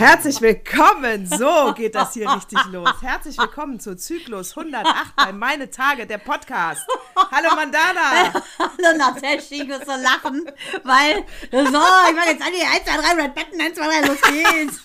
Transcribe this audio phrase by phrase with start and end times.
[0.00, 1.26] Herzlich willkommen.
[1.26, 2.88] So geht das hier richtig los.
[3.02, 6.86] Herzlich willkommen zu Zyklus 108 bei Meine Tage, der Podcast.
[7.14, 8.32] Hallo Mandana.
[8.58, 10.50] Hallo Natascha, ich muss so lachen,
[10.84, 11.16] weil
[11.52, 14.20] so, ich mach jetzt an die 1, 2, 3, Red Button, 1, 2, 3, los
[14.22, 14.80] geht's.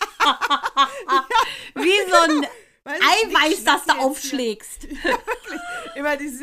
[1.76, 2.48] Wie so ein
[2.86, 4.84] Weil Eiweiß, die das du aufschlägst.
[4.90, 5.62] Wirklich.
[5.96, 6.42] Immer dieses,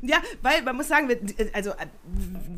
[0.00, 1.18] ja, weil man muss sagen, wir,
[1.52, 1.72] also,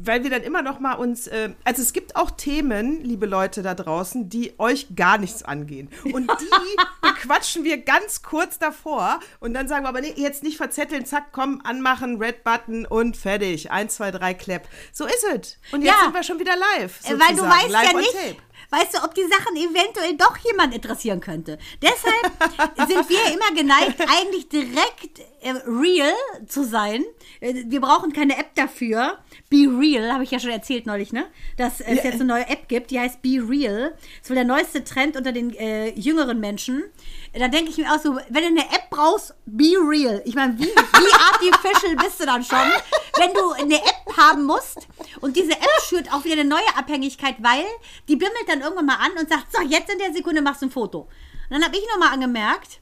[0.05, 3.63] weil wir dann immer noch mal uns, äh, also es gibt auch Themen, liebe Leute
[3.63, 5.91] da draußen, die euch gar nichts angehen.
[6.05, 10.57] Und die bequatschen wir ganz kurz davor und dann sagen wir aber, nee, jetzt nicht
[10.57, 13.71] verzetteln, zack, komm, anmachen, Red Button und fertig.
[13.73, 14.69] Eins, zwei, drei, Clap.
[14.93, 15.59] So ist es.
[15.73, 16.05] Und jetzt Ja.
[16.05, 17.01] sind wir schon wieder live.
[17.05, 17.51] Äh, Weil du sozusagen.
[17.51, 18.37] weißt live ja nicht, tape.
[18.75, 21.59] Weißt du, ob die Sachen eventuell doch jemand interessieren könnte.
[21.83, 26.13] Deshalb sind wir immer geneigt, eigentlich direkt äh, real
[26.49, 27.05] zu sein.
[27.41, 29.19] Äh, Wir brauchen keine App dafür.
[29.51, 31.27] Be Real, habe ich ja schon erzählt neulich, ne?
[31.57, 32.05] Dass es Ja.
[32.05, 33.91] jetzt eine neue App gibt, die heißt Be Real.
[33.93, 36.83] Das ist wohl der neueste Trend unter den äh, jüngeren Menschen.
[37.37, 40.23] Da denke ich mir auch so, wenn du eine App brauchst, Be Real.
[40.25, 41.13] Ich meine, wie, wie
[41.53, 42.59] artificial bist du dann schon,
[43.19, 44.87] wenn du eine App haben musst
[45.21, 47.65] und diese App schürt auch wieder eine neue Abhängigkeit, weil
[48.09, 50.67] die bimmelt dann irgendwann mal an und sagt, so, jetzt in der Sekunde machst du
[50.67, 51.01] ein Foto.
[51.01, 51.11] Und
[51.51, 52.81] dann habe ich nochmal angemerkt,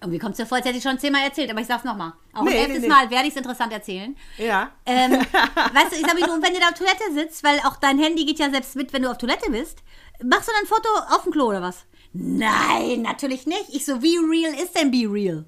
[0.00, 2.12] irgendwie kommt es mir vor, als hätte ich schon zehnmal erzählt, aber ich sag's nochmal.
[2.32, 2.88] Auch Nee, ein nee, elftes nee.
[2.88, 4.16] Mal werde ich es interessant erzählen.
[4.38, 4.70] Ja.
[4.86, 7.76] Ähm, weißt du, ich sag mir nur, wenn du da auf Toilette sitzt, weil auch
[7.76, 9.78] dein Handy geht ja selbst mit, wenn du auf Toilette bist,
[10.22, 11.84] machst du dann ein Foto auf dem Klo oder was?
[12.20, 13.68] Nein, natürlich nicht.
[13.68, 15.44] Ich so, wie real ist denn Be Real?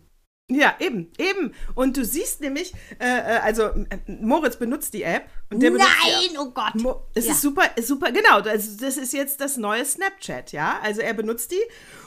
[0.51, 1.55] Ja, eben, eben.
[1.75, 3.71] Und du siehst nämlich, äh, äh, also
[4.07, 5.29] Moritz benutzt die App.
[5.53, 6.75] Und der benutzt Nein, oh Gott.
[6.77, 7.33] Mo es Ja.
[7.33, 8.41] ist super, super, genau.
[8.41, 10.79] Also das ist jetzt das neue Snapchat, ja.
[10.83, 11.61] Also er benutzt die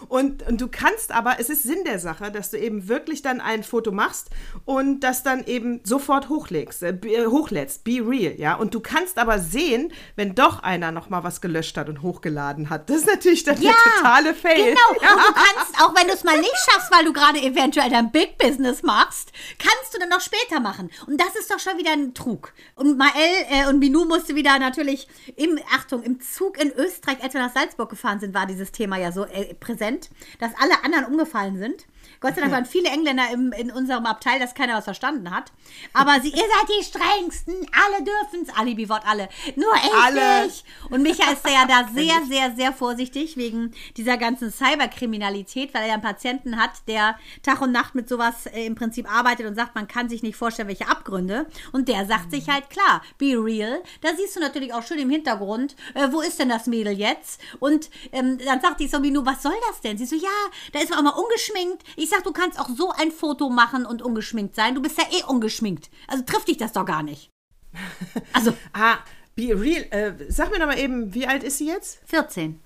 [0.08, 3.42] und, und du kannst aber, es ist Sinn der Sache, dass du eben wirklich dann
[3.42, 4.30] ein Foto machst
[4.66, 8.56] und das dann eben sofort hochlegst, äh, äh, hochlädst, be real, ja.
[8.56, 12.70] Und du kannst aber sehen, wenn doch einer noch mal was gelöscht hat und hochgeladen
[12.70, 12.90] hat.
[12.90, 14.56] Das ist natürlich dann Ja, der totale Fail.
[14.56, 17.90] Genau, und du kannst, auch wenn du es mal nicht schaffst, weil du gerade eventuell
[17.90, 20.90] dein Big Business machst, kannst du dann noch später machen.
[21.08, 22.54] Und das ist doch schon wieder ein Trug.
[22.76, 23.12] Und Mael
[23.50, 27.54] äh, und Minou musste wieder natürlich im, Achtung, im Zug in Österreich, als wir nach
[27.54, 31.86] Salzburg gefahren sind, war dieses Thema ja so äh, präsent, dass alle anderen umgefallen sind.
[32.24, 35.52] Gott sei Dank waren viele Engländer im, in unserem Abteil, dass keiner was verstanden hat.
[35.92, 37.54] Aber sie, ihr seid die strengsten,
[37.86, 39.28] alle dürfen's, Alibi-Wort alle.
[39.58, 40.46] Nur ich Alle.
[40.46, 40.64] nicht.
[40.90, 45.88] Und Micha ist ja da sehr, sehr, sehr vorsichtig wegen dieser ganzen Cyberkriminalität, weil er
[45.90, 49.56] ja einen Patienten hat, der Tag und Nacht mit sowas äh, im Prinzip arbeitet und
[49.56, 51.46] sagt, man kann sich nicht vorstellen, welche Abgründe.
[51.74, 53.84] Und der sagt sich halt klar, be real.
[54.00, 57.42] Da siehst du natürlich auch schön im Hintergrund, äh, wo ist denn das Mädel jetzt?
[57.60, 59.98] Und ähm, dann sagt die so, Minu, was soll das denn?
[59.98, 60.30] Sie so, ja,
[60.72, 61.84] da ist man auch mal ungeschminkt.
[61.98, 64.76] Ich sag, du kannst auch so ein Foto machen und ungeschminkt sein.
[64.76, 65.90] Du bist ja eh ungeschminkt.
[66.08, 67.30] Also trifft dich das doch gar nicht.
[68.34, 68.98] Also Ah,
[69.36, 69.86] be real.
[69.92, 72.00] Äh, sag mir noch mal eben, wie alt ist sie jetzt?
[72.06, 72.60] 14.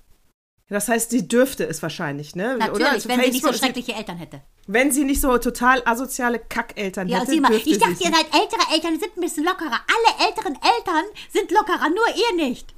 [0.70, 2.56] Das heißt, sie dürfte es wahrscheinlich, ne?
[2.58, 2.90] Natürlich, Oder?
[2.90, 4.42] Also wenn sie nicht so schreckliche Eltern hätte.
[4.66, 8.26] Wenn sie nicht so total asoziale Kackeltern Ja, hätte, sieh mal, ich dachte, ihr seid
[8.34, 9.80] ältere Eltern, die sind ein bisschen lockerer.
[9.88, 12.74] Alle älteren Eltern sind lockerer, nur ihr nicht.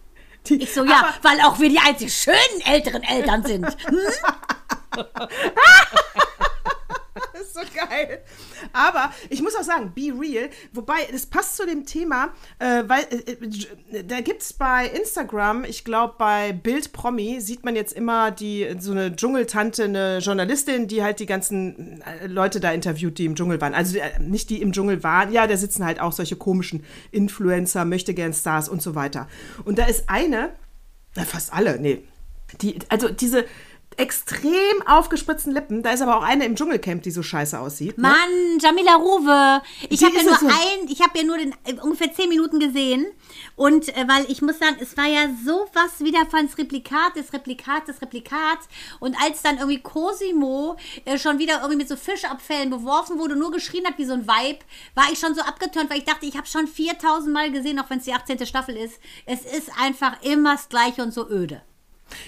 [0.47, 3.67] Die- Ich so, ja, weil auch wir die einzig schönen älteren Eltern sind.
[3.89, 3.99] Hm?
[7.51, 8.21] Ist so geil.
[8.73, 10.49] Aber ich muss auch sagen, be real.
[10.73, 15.65] Wobei, das passt zu dem Thema, äh, weil äh, äh, da gibt es bei Instagram,
[15.65, 20.87] ich glaube bei Bild Promi, sieht man jetzt immer die so eine Dschungeltante, eine Journalistin,
[20.87, 23.75] die halt die ganzen äh, Leute da interviewt, die im Dschungel waren.
[23.75, 27.85] Also äh, nicht die im Dschungel waren, ja, da sitzen halt auch solche komischen Influencer,
[27.85, 29.29] möchte gern Stars und so weiter.
[29.65, 30.51] Und da ist eine,
[31.27, 32.03] fast alle, nee.
[32.61, 33.45] Die, also diese
[33.97, 37.99] extrem aufgespritzten Lippen, da ist aber auch eine im Dschungelcamp, die so scheiße aussieht.
[37.99, 38.09] ne?
[38.09, 39.63] Mann, Jamila Ruwe.
[39.89, 40.47] Ich habe ja nur so.
[40.47, 43.07] ein, ich habe ja nur den, äh, ungefähr zehn Minuten gesehen.
[43.57, 47.33] Und äh, weil ich muss sagen, es war ja sowas wieder von das Replikat des
[47.33, 48.69] Replikats des Replikats.
[49.01, 53.51] Und als dann irgendwie Cosimo äh, schon wieder irgendwie mit so Fischabfällen beworfen wurde, nur
[53.51, 54.65] geschrien hat wie so ein Weib,
[54.95, 57.91] war ich schon so abgeturnt, weil ich dachte, ich habe schon 4000 Mal gesehen, auch
[57.91, 58.47] wenn es die 18.
[58.47, 59.01] Staffel ist.
[59.27, 61.63] Es ist einfach immer das Gleiche und so öde.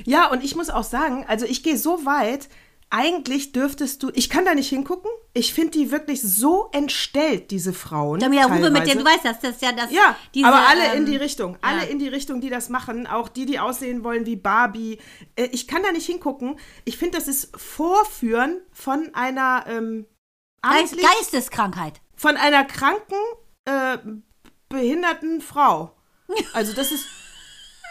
[0.05, 2.49] Ja, und ich muss auch sagen, also ich gehe so weit,
[2.94, 5.11] eigentlich dürftest du, ich kann da nicht hingucken.
[5.32, 8.20] Ich finde die wirklich so entstellt, diese Frauen.
[8.20, 8.99] Jamila Ruwe, mit der teilweise.
[8.99, 9.90] du weißt, dass das ja das.
[9.90, 11.56] Ja, diese, aber alle ähm, in die Richtung.
[11.62, 11.84] Alle ja.
[11.84, 13.06] in die Richtung, die das machen.
[13.06, 14.99] Auch die, die aussehen wollen wie Barbie.
[15.37, 16.58] Äh, Ich kann da nicht hingucken.
[16.84, 20.05] Ich finde, das ist Vorführen von einer ähm,
[20.61, 22.02] Geist, Geisteskrankheit.
[22.14, 23.17] von einer kranken,
[23.64, 23.96] äh,
[24.69, 25.96] behinderten Frau.
[26.52, 27.06] Also das ist.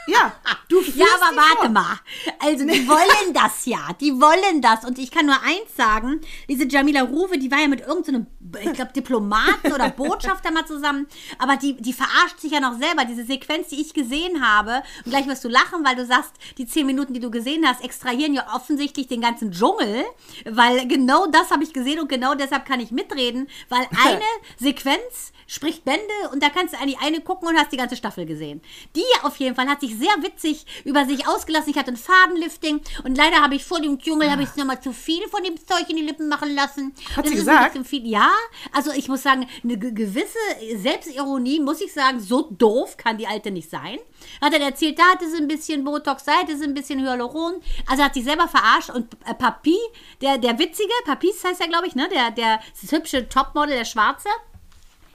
[0.07, 0.33] Ja,
[0.67, 1.69] du Ja, aber warte vor.
[1.69, 1.99] mal.
[2.39, 3.79] Also, die wollen das ja.
[3.99, 4.83] Die wollen das.
[4.85, 8.27] Und ich kann nur eins sagen: Diese Jamila Ruwe, die war ja mit irgendeinem,
[8.61, 11.07] ich glaube, Diplomaten oder Botschafter mal zusammen.
[11.37, 13.05] Aber die, die verarscht sich ja noch selber.
[13.05, 16.65] Diese Sequenz, die ich gesehen habe, und gleich wirst du lachen, weil du sagst, die
[16.65, 20.03] zehn Minuten, die du gesehen hast, extrahieren ja offensichtlich den ganzen Dschungel.
[20.45, 23.47] Weil genau das habe ich gesehen und genau deshalb kann ich mitreden.
[23.69, 24.21] Weil eine
[24.57, 26.01] Sequenz spricht Bände
[26.31, 28.61] und da kannst du an die eine gucken und hast die ganze Staffel gesehen.
[28.95, 31.71] Die auf jeden Fall hat sich sehr witzig über sich ausgelassen.
[31.71, 34.93] Ich hatte ein Fadenlifting und leider habe ich vor dem Dschungel habe ich nochmal zu
[34.93, 36.93] viel von dem Zeug in die Lippen machen lassen.
[37.17, 37.73] Hat Das sie ist ein gesagt?
[37.73, 38.07] bisschen Viel.
[38.07, 38.31] Ja,
[38.71, 40.37] also ich muss sagen, eine ge- gewisse
[40.77, 43.97] Selbstironie, muss ich sagen, so doof kann die Alte nicht sein.
[44.41, 47.61] Hat er erzählt, da hatte sie ein bisschen Botox, da hatte sie ein bisschen Hyaluron.
[47.87, 49.77] Also hat sich selber verarscht und äh, Papi,
[50.21, 52.07] der, der witzige, Papis heißt er, glaube ich, ne?
[52.09, 54.29] Der, der das hübsche Topmodel, der Schwarze.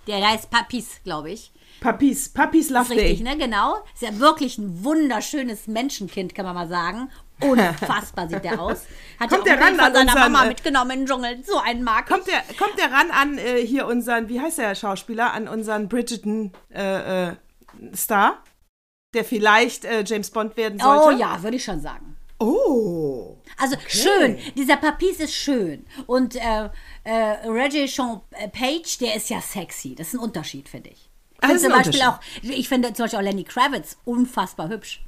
[0.07, 1.53] Der, heißt Papis, glaube ich.
[1.81, 3.35] Papis, Papis Love Ist richtig, Day.
[3.35, 3.37] ne?
[3.37, 3.77] Genau.
[3.93, 7.11] Ist ja wirklich ein wunderschönes Menschenkind, kann man mal sagen.
[7.41, 8.85] Unfassbar sieht der aus.
[9.21, 11.45] Hat Kommt ja der ran von an seiner unseren, Mama äh, mitgenommen in den Dschungel.
[11.45, 14.75] So einen mag Kommt der, kommt der ran an äh, hier unseren, wie heißt der
[14.75, 17.37] Schauspieler, an unseren Bridgerton äh, äh,
[17.95, 18.43] Star,
[19.15, 20.81] der vielleicht äh, James Bond werden.
[20.81, 21.21] Oh sollte?
[21.21, 22.17] ja, würde ich schon sagen.
[22.39, 23.36] Oh.
[23.59, 25.87] Also schön, dieser Papis ist schön.
[26.07, 26.69] Und äh,
[27.05, 27.13] äh,
[27.49, 28.21] Reggie Sean
[28.53, 29.95] Page, der ist ja sexy.
[29.95, 31.11] Das ist ein Unterschied, finde ich.
[31.33, 35.03] Ich Ah, finde zum Beispiel auch, ich finde zum Beispiel auch Lenny Kravitz unfassbar hübsch.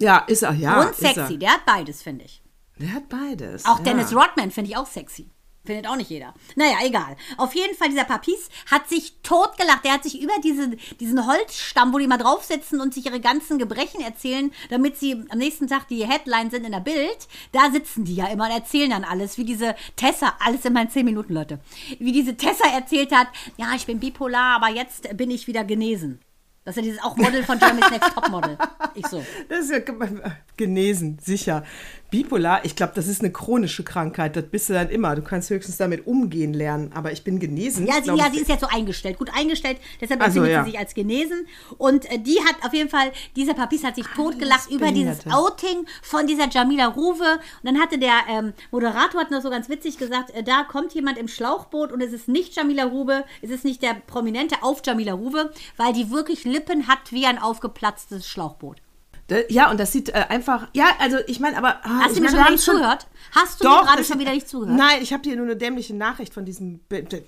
[0.00, 0.80] Ja, ist er, ja.
[0.80, 1.14] und ist er.
[1.14, 2.42] sexy, der hat beides, finde ich.
[2.78, 3.64] Der hat beides.
[3.64, 3.84] Auch ja.
[3.84, 5.28] Dennis Rodman finde ich auch sexy.
[5.68, 6.32] Findet auch nicht jeder.
[6.56, 7.14] Naja, egal.
[7.36, 9.84] Auf jeden Fall, dieser Papis hat sich totgelacht.
[9.84, 13.58] Der hat sich über diese, diesen Holzstamm, wo die mal draufsitzen und sich ihre ganzen
[13.58, 17.28] Gebrechen erzählen, damit sie am nächsten Tag die Headline sind in der Bild.
[17.52, 19.36] Da sitzen die ja immer und erzählen dann alles.
[19.36, 21.58] Wie diese Tessa, alles immer in 10 Minuten, Leute.
[21.98, 23.26] Wie diese Tessa erzählt hat,
[23.58, 26.18] ja, ich bin bipolar, aber jetzt bin ich wieder genesen.
[26.64, 28.58] Das ist ja dieses auch Model von Jeremy's Next Topmodel.
[28.94, 29.24] Ich so.
[29.48, 30.20] Das ist ja ge-
[30.58, 31.64] genesen, sicher.
[32.10, 34.34] Bipolar, ich glaube, das ist eine chronische Krankheit.
[34.34, 35.14] Das bist du dann immer.
[35.14, 36.90] Du kannst höchstens damit umgehen lernen.
[36.94, 37.86] Aber ich bin genesen.
[37.86, 40.52] Ja, sie, glaub ja, sie ist jetzt so eingeeingestellt, gut eingestellt, deshalb Ach so, empfindet
[40.52, 40.64] ja.
[40.64, 41.46] sie sich als genesen.
[41.76, 45.26] Und äh, die hat auf jeden Fall, dieser Papis hat sich totgelacht über dieses.
[45.26, 47.38] Outing von dieser Jamila Ruwe.
[47.62, 50.94] Und dann hatte der ähm, Moderator, hat noch so ganz witzig gesagt, äh, da kommt
[50.94, 54.80] jemand im Schlauchboot und es ist nicht Jamila Ruwe, es ist nicht der Prominente auf
[54.84, 58.80] Jamila Ruwe, weil die wirklich Lippen hat wie ein aufgeplatztes Schlauchboot.
[59.28, 60.68] Da- Ja, und das sieht äh, einfach.
[60.74, 61.76] Ja, also ich meine, aber.
[61.84, 63.06] ah, Hast du mir schon haben nicht zugehört?
[63.32, 64.76] Hast du mir Doch, gerade das- schon wieder nicht zugehört?
[64.76, 66.80] Nein, ich habe dir nur eine dämliche Nachricht von diesem.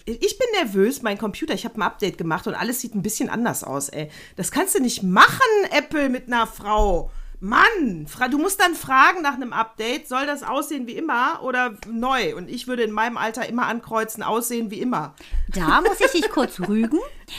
[0.06, 1.54] Ich bin nervös, mein Computer.
[1.54, 4.10] Ich habe ein Update gemacht und alles sieht ein bisschen anders aus, ey.
[4.36, 5.38] Das kannst du nicht machen,
[5.70, 7.10] Apple, mit einer Frau.
[7.42, 12.36] Mann, du musst dann fragen nach einem Update, soll das aussehen wie immer oder neu?
[12.36, 15.14] Und ich würde in meinem Alter immer ankreuzen, aussehen wie immer.
[15.48, 16.98] Da muss ich dich kurz rügen,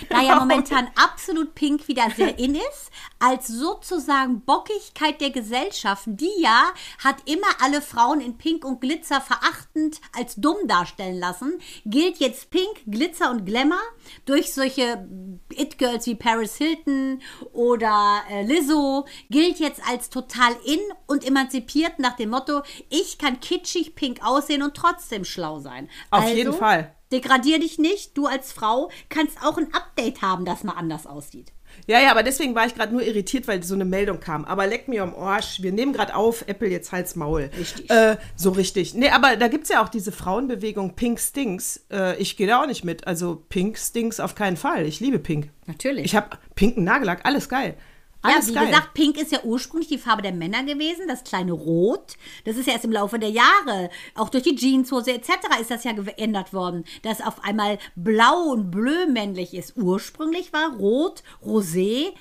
[0.09, 6.03] da ja momentan absolut pink wieder sehr in ist, als sozusagen Bockigkeit der Gesellschaft.
[6.05, 6.71] Die ja
[7.03, 12.49] hat immer alle Frauen in Pink und Glitzer verachtend als dumm darstellen lassen, gilt jetzt
[12.49, 13.81] Pink, Glitzer und Glamour
[14.25, 15.07] durch solche
[15.49, 17.21] It-Girls wie Paris Hilton
[17.53, 23.39] oder äh, Lizzo, gilt jetzt als total in und emanzipiert nach dem Motto, ich kann
[23.39, 25.89] kitschig pink aussehen und trotzdem schlau sein.
[26.09, 26.95] Auf also, jeden Fall.
[27.11, 28.18] Degradier dich nicht.
[28.18, 31.51] Du als Frau kannst auch ein Update haben, das mal anders aussieht.
[31.87, 34.45] Ja, ja, aber deswegen war ich gerade nur irritiert, weil so eine Meldung kam.
[34.45, 35.61] Aber leck mir am Arsch.
[35.61, 37.49] Wir nehmen gerade auf, Apple jetzt Hals Maul.
[37.57, 37.89] Richtig.
[37.89, 38.94] Äh, so richtig.
[38.94, 41.85] Nee, aber da gibt es ja auch diese Frauenbewegung Pink Stinks.
[41.91, 43.07] Äh, ich gehe da auch nicht mit.
[43.07, 44.85] Also Pink Stinks auf keinen Fall.
[44.85, 45.49] Ich liebe Pink.
[45.65, 46.06] Natürlich.
[46.06, 47.75] Ich habe pinken Nagellack, alles geil.
[48.23, 48.68] Ja, Alles wie geil.
[48.68, 52.18] gesagt, Pink ist ja ursprünglich die Farbe der Männer gewesen, das kleine Rot.
[52.45, 55.30] Das ist ja erst im Laufe der Jahre, auch durch die Jeanshose etc.
[55.59, 59.75] ist das ja geändert worden, dass auf einmal blau und bleu männlich ist.
[59.75, 62.13] Ursprünglich war Rot, Rosé,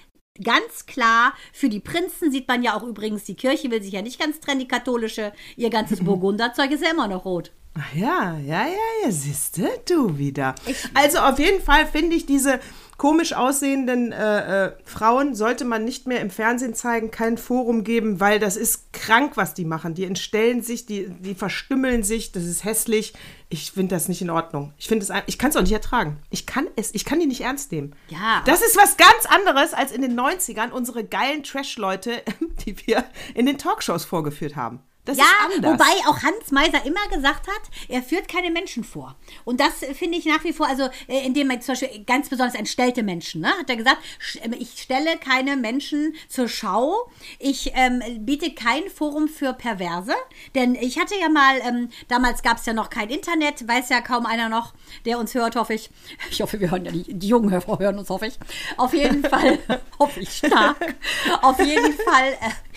[0.43, 4.01] Ganz klar, für die Prinzen sieht man ja auch übrigens, die Kirche will sich ja
[4.01, 5.33] nicht ganz trennen, die katholische.
[5.57, 7.51] Ihr ganzes Burgunderzeug ist ja immer noch rot.
[7.75, 10.55] Ach ja, ja, ja, ja, siehste du wieder.
[10.95, 12.59] Also auf jeden Fall finde ich diese
[13.01, 18.21] komisch aussehenden äh, äh, Frauen sollte man nicht mehr im Fernsehen zeigen, kein Forum geben,
[18.21, 19.95] weil das ist krank, was die machen.
[19.95, 23.15] Die entstellen sich, die, die verstümmeln sich, das ist hässlich.
[23.49, 24.75] Ich finde das nicht in Ordnung.
[24.77, 26.19] Ich finde es, ich kann es auch nicht ertragen.
[26.29, 27.97] Ich kann es, ich kann die nicht ernst nehmen.
[28.09, 28.43] Ja.
[28.45, 32.21] Das ist was ganz anderes als in den 90ern unsere geilen Trash-Leute,
[32.67, 34.81] die wir in den Talkshows vorgeführt haben.
[35.11, 35.73] Das ja, ist anders.
[35.73, 39.17] wobei auch Hans Meiser immer gesagt hat, er führt keine Menschen vor.
[39.45, 42.55] Und das finde ich nach wie vor, also äh, indem er zum Beispiel ganz besonders
[42.55, 43.99] entstellte Menschen, ne, hat er gesagt,
[44.43, 50.15] ähm, ich stelle keine Menschen zur Schau, ich ähm, biete kein Forum für Perverse,
[50.55, 54.01] denn ich hatte ja mal, ähm, damals gab es ja noch kein Internet, weiß ja
[54.01, 54.75] kaum einer noch,
[55.05, 55.91] der uns hört, hoffe ich.
[56.31, 58.39] Ich hoffe, wir hören ja die, die jungen hören uns, hoffe ich.
[58.77, 59.59] Auf jeden Fall,
[59.99, 60.95] hoffe ich stark.
[61.43, 62.70] Auf jeden Fall, äh,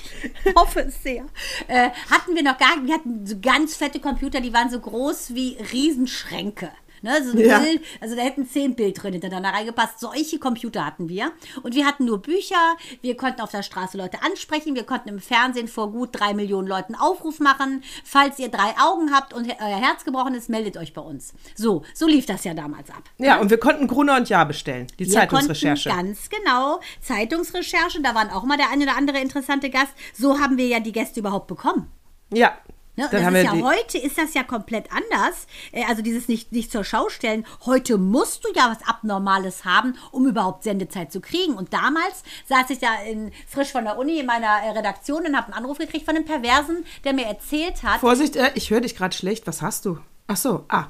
[0.55, 1.25] hoffe es sehr.
[1.67, 5.33] Äh, hatten wir noch gar, wir hatten so ganz fette Computer, die waren so groß
[5.33, 6.71] wie Riesenschränke.
[7.03, 7.59] Ne, so ein Ja.
[7.59, 9.99] Bild, also da hätten zehn Bildröhren hintereinander reingepasst.
[9.99, 11.33] Solche Computer hatten wir.
[11.61, 12.55] Und wir hatten nur Bücher.
[13.01, 14.73] Wir konnten auf der Straße Leute ansprechen.
[14.73, 17.83] Wir konnten im Fernsehen vor gut drei Millionen Leuten Aufruf machen.
[18.05, 21.33] Falls ihr drei Augen habt und euer Herz gebrochen ist, meldet euch bei uns.
[21.55, 23.03] So, so lief das ja damals ab.
[23.17, 25.89] Ja, und wir konnten Gruner und Jahr bestellen, die Wir Zeitungsrecherche.
[25.89, 28.01] ganz genau Zeitungsrecherche.
[28.01, 29.91] Da waren auch mal der eine oder andere interessante Gast.
[30.13, 31.91] So haben wir ja die Gäste überhaupt bekommen.
[32.31, 32.57] Ja.
[32.95, 33.05] Ne?
[33.05, 35.47] und das ist ja heute ist das ja komplett anders.
[35.71, 37.45] Äh, Also dieses nicht, nicht zur Schau stellen.
[37.65, 41.55] Heute musst du ja was Abnormales haben, um überhaupt Sendezeit zu kriegen.
[41.55, 45.35] Und damals saß ich da in, frisch von der Uni in meiner äh, Redaktion und
[45.35, 48.81] habe einen Anruf gekriegt von einem Perversen, der mir erzählt hat, Vorsicht, äh, ich höre
[48.81, 49.47] dich gerade schlecht.
[49.47, 49.97] Was hast du?
[50.27, 50.85] Ach so, ah.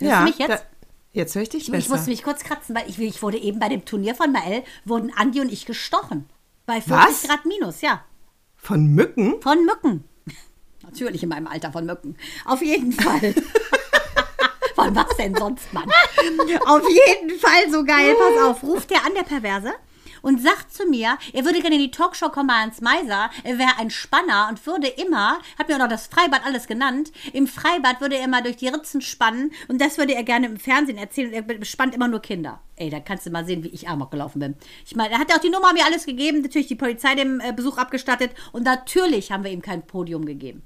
[0.00, 0.50] Hörst du mich jetzt?
[0.50, 0.58] Da,
[1.12, 1.90] jetzt höre ich dich ich besser.
[1.90, 5.12] musste mich kurz kratzen, weil ich, ich wurde eben bei dem Turnier von Mael, wurden
[5.16, 6.28] Andi und ich gestochen.
[6.66, 7.22] Bei 40 Was?
[7.24, 8.04] Grad minus, ja.
[8.56, 9.42] Von Mücken?
[9.42, 10.04] Von Mücken.
[10.94, 12.16] Natürlich in meinem Alter von Mücken.
[12.44, 13.34] Auf jeden Fall.
[14.76, 15.90] Von was denn sonst, Mann?
[16.66, 18.14] Auf jeden Fall so geil.
[18.16, 19.72] Pass auf, ruft der an, der Perverse.
[20.22, 23.76] Und sagt zu mir, er würde gerne in die Talkshow kommen Hans Meiser, er wäre
[23.78, 28.00] ein Spanner und würde immer, hat mir auch noch das Freibad alles genannt, im Freibad
[28.00, 31.28] würde er immer durch die Ritzen spannen und das würde er gerne im Fernsehen erzählen
[31.28, 32.62] und er bespannt immer nur Kinder.
[32.76, 34.54] Ey, da kannst du mal sehen, wie ich Amok gelaufen bin.
[34.86, 37.40] Ich meine, er hat ja auch die Nummer mir alles gegeben, natürlich die Polizei dem
[37.40, 40.62] äh, Besuch abgestattet und natürlich haben wir ihm kein Podium gegeben.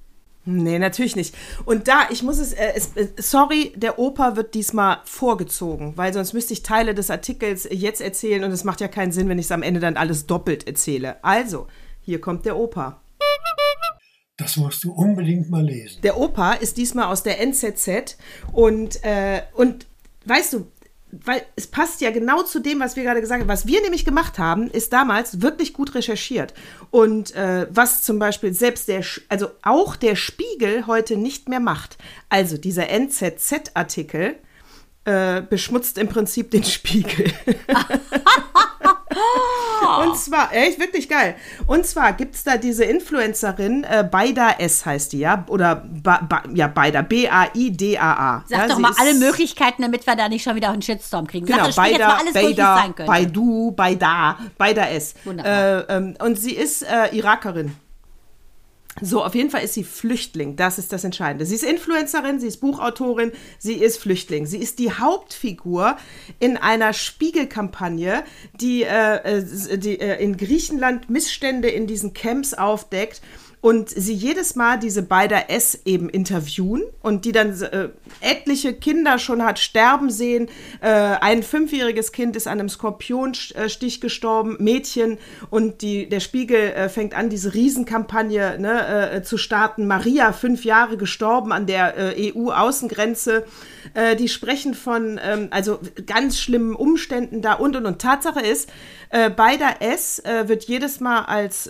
[0.50, 1.34] Nee, natürlich nicht.
[1.66, 6.14] Und da, ich muss es, äh, es äh, sorry, der Opa wird diesmal vorgezogen, weil
[6.14, 9.38] sonst müsste ich Teile des Artikels jetzt erzählen und es macht ja keinen Sinn, wenn
[9.38, 11.22] ich es am Ende dann alles doppelt erzähle.
[11.22, 11.66] Also,
[12.00, 12.98] hier kommt der Opa.
[14.38, 16.00] Das musst du unbedingt mal lesen.
[16.00, 18.16] Der Opa ist diesmal aus der NZZ
[18.50, 19.86] und, äh, und
[20.24, 20.66] weißt du,
[21.10, 23.48] weil es passt ja genau zu dem, was wir gerade gesagt haben.
[23.48, 26.52] Was wir nämlich gemacht haben, ist damals wirklich gut recherchiert.
[26.90, 31.96] Und äh, was zum Beispiel selbst der, also auch der Spiegel heute nicht mehr macht.
[32.28, 34.36] Also dieser NZZ-Artikel
[35.08, 37.32] äh, beschmutzt im Prinzip den Spiegel.
[40.02, 41.34] Und zwar, echt wirklich geil.
[41.66, 45.44] Und zwar gibt es da diese Influencerin, äh, Baida S heißt die, ja?
[45.48, 48.44] Oder ba, ba, ja, Baida, B-A-I-D-A-A.
[48.46, 51.46] Sag ja, doch mal alle Möglichkeiten, damit wir da nicht schon wieder einen Shitstorm kriegen.
[51.46, 53.10] Genau, Sag sprich jetzt mal Baida, alles Baida, sein könnte.
[53.10, 55.14] Baidu, Baida, Baida S.
[55.24, 55.88] Wunderbar.
[55.88, 57.74] Äh, ähm, und sie ist äh, Irakerin.
[59.00, 60.56] So, auf jeden Fall ist sie Flüchtling.
[60.56, 61.46] Das ist das Entscheidende.
[61.46, 64.46] Sie ist Influencerin, sie ist Buchautorin, sie ist Flüchtling.
[64.46, 65.96] Sie ist die Hauptfigur
[66.38, 68.24] in einer Spiegelkampagne,
[68.60, 73.20] die, äh, äh, die äh, in Griechenland Missstände in diesen Camps aufdeckt
[73.60, 77.88] und sie jedes Mal diese beider S eben interviewen und die dann äh,
[78.20, 80.48] etliche Kinder schon hat sterben sehen.
[80.80, 85.18] Äh, ein fünfjähriges Kind ist an einem Skorpionstich gestorben, Mädchen
[85.50, 89.86] und die, der Spiegel äh, fängt an, diese Riesenkampagne ne, äh, zu starten.
[89.88, 93.44] Maria, fünf Jahre gestorben an der äh, EU-Außengrenze.
[93.94, 97.98] Äh, die sprechen von ähm, also ganz schlimmen Umständen da und und und.
[98.00, 98.70] Tatsache ist,
[99.10, 101.66] beider S wird jedes Mal als,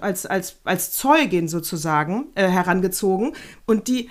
[0.00, 0.92] als, als, als
[1.24, 3.32] Zeugin sozusagen äh, herangezogen.
[3.66, 4.08] Und die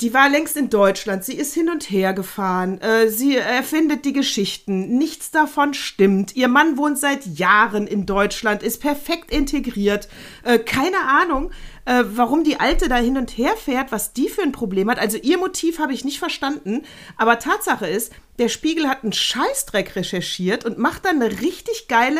[0.00, 4.12] die war längst in Deutschland, sie ist hin und her gefahren, äh, sie erfindet die
[4.12, 6.34] Geschichten, nichts davon stimmt.
[6.34, 10.08] Ihr Mann wohnt seit Jahren in Deutschland, ist perfekt integriert,
[10.42, 11.52] äh, keine Ahnung,
[11.84, 14.98] äh, warum die Alte da hin und her fährt, was die für ein Problem hat.
[14.98, 16.82] Also ihr Motiv habe ich nicht verstanden,
[17.16, 22.18] aber Tatsache ist, der Spiegel hat einen Scheißdreck recherchiert und macht dann eine richtig geile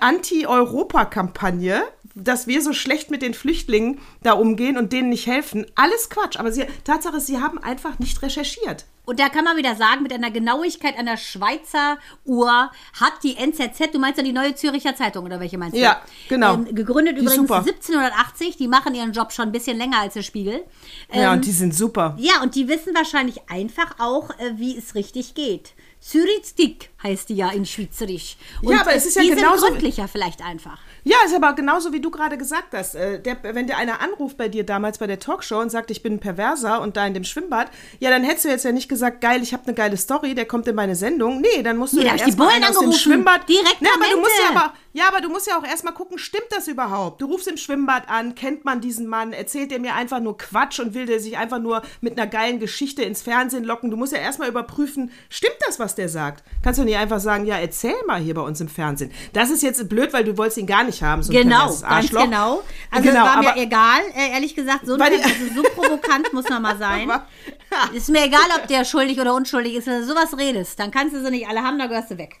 [0.00, 1.82] Anti-Europa-Kampagne,
[2.24, 5.66] dass wir so schlecht mit den Flüchtlingen da umgehen und denen nicht helfen.
[5.74, 6.36] Alles Quatsch.
[6.38, 8.84] Aber sie, Tatsache ist, sie haben einfach nicht recherchiert.
[9.06, 11.96] Und da kann man wieder sagen, mit einer Genauigkeit einer Schweizer
[12.26, 12.70] Uhr
[13.00, 15.80] hat die NZZ, du meinst ja die Neue Züricher Zeitung oder welche meinst du?
[15.80, 16.54] Ja, genau.
[16.54, 17.60] Ähm, gegründet Die übrigens super.
[17.60, 20.62] 1780, die machen ihren Job schon ein bisschen länger als der Spiegel.
[21.10, 22.16] ja, Ähm, und die sind super.
[22.18, 25.72] ja, und die wissen wahrscheinlich einfach auch, äh, wie es richtig geht.
[26.00, 26.90] Zürich-Stick.
[27.02, 28.36] heißt die ja in Schweizerisch.
[28.62, 30.78] Und Ja, aber es ist ja die genauso- sind gründlicher vielleicht einfach.
[31.08, 32.94] Ja, ist aber genauso wie du gerade gesagt hast.
[32.94, 36.02] Äh, der, wenn dir einer anruft bei dir damals bei der Talkshow und sagt, ich
[36.02, 38.90] bin ein Perverser und da in dem Schwimmbad, ja, dann hättest du jetzt ja nicht
[38.90, 41.40] gesagt, geil, ich habe eine geile Story, der kommt in meine Sendung.
[41.40, 42.92] Nee, dann musst du ja erstmal Bullen einen aus dem.
[42.92, 43.48] Schwimmbad.
[43.48, 46.18] Direkt nee, aber du musst ja aber, ja, aber du musst ja auch erstmal gucken,
[46.18, 47.22] stimmt das überhaupt?
[47.22, 50.78] Du rufst im Schwimmbad an, kennt man diesen Mann, erzählt der mir einfach nur Quatsch
[50.78, 53.90] und will der sich einfach nur mit einer geilen Geschichte ins Fernsehen locken.
[53.90, 56.44] Du musst ja erstmal überprüfen, stimmt das, was der sagt?
[56.62, 59.10] Kannst du nicht einfach sagen, ja, erzähl mal hier bei uns im Fernsehen.
[59.32, 61.80] Das ist jetzt blöd, weil du wolltest ihn gar nicht haben, so ein Genau, perverses
[61.82, 62.24] ganz Arschloch.
[62.24, 62.62] genau.
[62.90, 66.48] Also Genau, es war mir egal, äh, ehrlich gesagt, so, die- also so provokant muss
[66.48, 67.10] man mal sein.
[67.92, 69.86] Ist mir egal, ob der schuldig oder unschuldig ist.
[69.86, 72.36] Wenn du sowas redest, dann kannst du sie nicht alle haben, da gehörst du weg.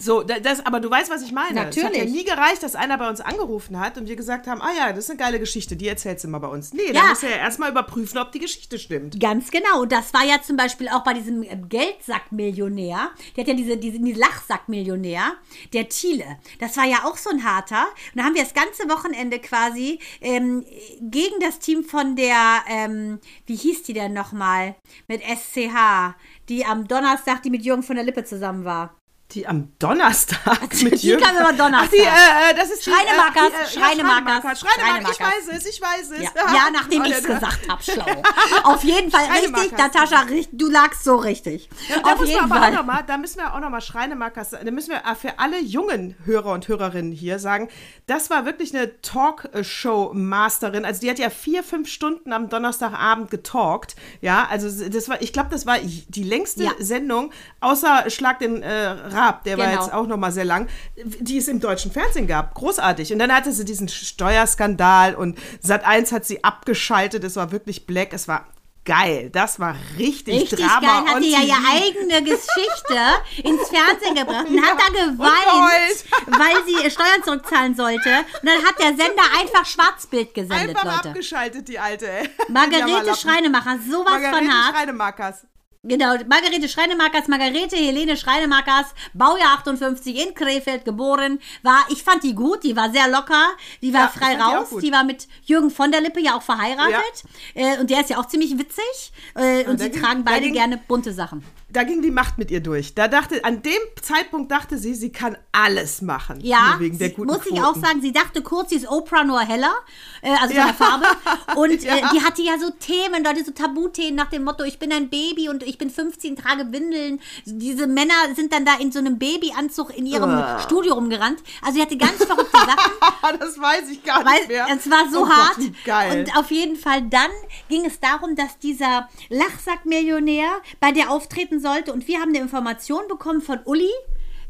[0.00, 1.60] So, da- das, aber du weißt, was ich meine.
[1.60, 2.12] Es hat ja Natürlich.
[2.12, 5.04] nie gereicht, dass einer bei uns angerufen hat und wir gesagt haben, ah ja, das
[5.04, 6.72] ist eine geile Geschichte, die erzählst du mal bei uns.
[6.72, 7.06] Nee, da Ja.
[7.10, 9.20] musst du ja erstmal überprüfen, ob die Geschichte stimmt.
[9.20, 9.84] Ganz genau.
[9.84, 13.10] Das war ja zum Beispiel auch bei diesem äh, Geldsackmillionär.
[13.36, 15.34] Der hat ja diese, diese, diese Lachsackmillionär,
[15.72, 16.38] der Thiele.
[16.60, 17.86] Das war ja auch so ein harter.
[18.14, 20.64] Und da haben wir das ganze Wochenende quasi ähm,
[21.00, 24.74] gegen das Team von der, ähm, wie hieß die denn nochmal?
[25.08, 26.14] Mit SCH.
[26.48, 28.94] Die am Donnerstag, die mit Jürgen von der Lippe zusammen war.
[29.34, 31.24] Die am Donnerstag mit Die Jürgen.
[31.24, 31.88] kam immer Donnerstag.
[31.88, 35.10] Ach, die, äh, äh, das ist die, Schreinemarkers, äh, die, äh, Schreinemarkers, ja, Schreinemarker.
[35.10, 35.20] Ich Schreinemarkers.
[35.20, 36.22] weiß es, ich weiß es.
[36.22, 38.22] Ja, ja nachdem ich es gesagt habe, schlau.
[38.62, 39.94] Auf jeden Fall richtig, Schreinemarkers.
[39.94, 41.68] Natascha, du lagst so richtig.
[41.88, 42.72] Ja, da, Auf jeden Fall.
[42.72, 46.14] noch mal, da müssen wir auch nochmal Schreinemarkers, da müssen wir äh, für alle jungen
[46.24, 47.68] Hörer und Hörerinnen hier sagen,
[48.06, 50.84] das war wirklich eine Talkshow-Masterin.
[50.84, 53.96] Also die hat ja vier, fünf Stunden am Donnerstagabend getalkt.
[54.20, 56.70] Ja, also das war, ich glaube, das war die längste Ja.
[56.78, 59.82] Sendung, außer Schlag den äh, Raab, der war Genau.
[59.82, 62.54] jetzt auch nochmal sehr lang, die es im deutschen Fernsehen gab.
[62.54, 63.12] Großartig.
[63.12, 67.24] Und dann hatte sie diesen Steuerskandal und Sat1 hat sie abgeschaltet.
[67.24, 68.12] Es war wirklich black.
[68.12, 68.46] Es war
[68.84, 69.30] geil.
[69.32, 71.00] Das war richtig, Richtig Drama.
[71.04, 72.98] geil, hat die ja ihre eigene Geschichte
[73.42, 78.10] ins Fernsehen gebracht und Ja, hat da geweint, weil sie Steuern zurückzahlen sollte.
[78.42, 81.08] Und dann hat der Sender einfach Schwarzbild gesendet, Einfach Leute.
[81.08, 82.10] abgeschaltet, die alte.
[82.10, 82.28] ey.
[82.48, 83.16] Margarete.
[83.16, 84.76] Schreinemacher, sowas Margarete von hart.
[84.76, 85.46] Schreinemakers.
[85.86, 92.34] Genau, Margarete Schreinemakers, Margarete Helene Schreinemakers, Baujahr 58 in Krefeld geboren, war, ich fand die
[92.34, 93.48] gut, die war sehr locker,
[93.82, 94.82] die war Ja, frei die raus, gut.
[94.82, 97.24] die war mit Jürgen von der Lippe ja auch verheiratet
[97.54, 100.54] äh, und der ist ja auch ziemlich witzig äh, und sie ging- tragen beide ging-
[100.54, 101.44] gerne bunte Sachen.
[101.74, 102.94] Da ging die Macht mit ihr durch.
[102.94, 106.38] Da dachte, an dem Zeitpunkt dachte sie, sie kann alles machen.
[106.40, 107.62] Ja, wegen der guten muss ich Quoten.
[107.64, 109.74] auch sagen, sie dachte kurz, sie ist Oprah nur heller,
[110.22, 110.66] äh, also Ja.
[110.66, 111.04] der Farbe.
[111.56, 111.96] Und Ja.
[111.96, 115.10] äh, die hatte ja so Themen, Leute, so Tabuthemen nach dem Motto, ich bin ein
[115.10, 117.20] Baby und ich bin 15, trage Windeln.
[117.44, 120.60] Diese Männer sind dann da in so einem Babyanzug in ihrem Ah.
[120.60, 121.42] Studio rumgerannt.
[121.62, 122.92] Also sie hatte ganz verrückte Sachen.
[123.40, 124.66] das weiß ich gar nicht mehr.
[124.70, 125.58] es war so Oh Gott, hart.
[125.58, 126.20] wie geil.
[126.20, 127.30] Und auf jeden Fall dann
[127.68, 130.48] ging es darum, dass dieser Lachsackmillionär
[130.80, 131.92] bei dir auftreten sollte.
[131.92, 133.90] Und wir haben eine Information bekommen von Uli,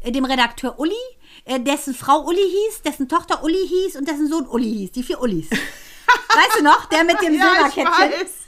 [0.01, 0.93] äh, dem Redakteur Uli,
[1.45, 4.91] äh, dessen Frau Uli hieß, dessen Tochter Uli hieß und dessen Sohn Uli hieß.
[4.91, 5.49] Die vier Ulis.
[6.35, 6.85] Weißt du noch?
[6.85, 8.21] Der mit dem ja, ich Silberkettchen.
[8.21, 8.44] weiß.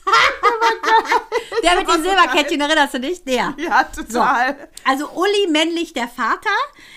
[1.63, 3.23] Der mit dem so Silberkettchen, erinnerst du dich?
[3.23, 3.53] Der.
[3.57, 4.55] Ja, total.
[4.83, 6.49] Also Uli männlich der Vater,